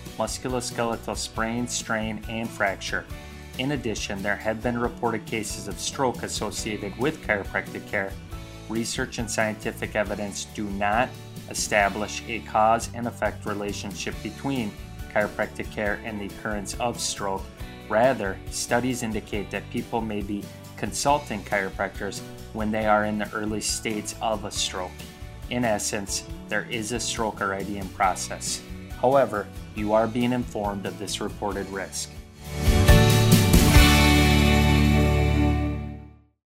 musculoskeletal 0.21 1.17
sprain, 1.17 1.67
strain, 1.67 2.23
and 2.29 2.47
fracture. 2.47 3.05
In 3.57 3.71
addition, 3.71 4.21
there 4.21 4.35
have 4.35 4.61
been 4.61 4.77
reported 4.77 5.25
cases 5.25 5.67
of 5.67 5.79
stroke 5.79 6.21
associated 6.21 6.95
with 6.97 7.25
chiropractic 7.25 7.87
care. 7.89 8.13
Research 8.69 9.17
and 9.17 9.29
scientific 9.29 9.95
evidence 9.95 10.45
do 10.53 10.65
not 10.65 11.09
establish 11.49 12.21
a 12.27 12.39
cause 12.41 12.89
and 12.93 13.07
effect 13.07 13.47
relationship 13.47 14.13
between 14.21 14.71
chiropractic 15.11 15.71
care 15.71 15.99
and 16.05 16.21
the 16.21 16.27
occurrence 16.27 16.75
of 16.75 16.99
stroke. 16.99 17.43
Rather, 17.89 18.37
studies 18.51 19.01
indicate 19.01 19.49
that 19.49 19.69
people 19.71 20.01
may 20.01 20.21
be 20.21 20.43
consulting 20.77 21.43
chiropractors 21.43 22.21
when 22.53 22.69
they 22.69 22.85
are 22.85 23.05
in 23.05 23.17
the 23.17 23.31
early 23.33 23.61
states 23.61 24.13
of 24.21 24.45
a 24.45 24.51
stroke. 24.51 24.91
In 25.49 25.65
essence, 25.65 26.23
there 26.47 26.67
is 26.69 26.91
a 26.91 26.99
stroke 26.99 27.41
already 27.41 27.79
in 27.79 27.89
process. 27.89 28.61
However, 29.01 29.47
you 29.75 29.93
are 29.93 30.05
being 30.07 30.31
informed 30.31 30.85
of 30.85 30.99
this 30.99 31.21
reported 31.21 31.67
risk. 31.69 32.11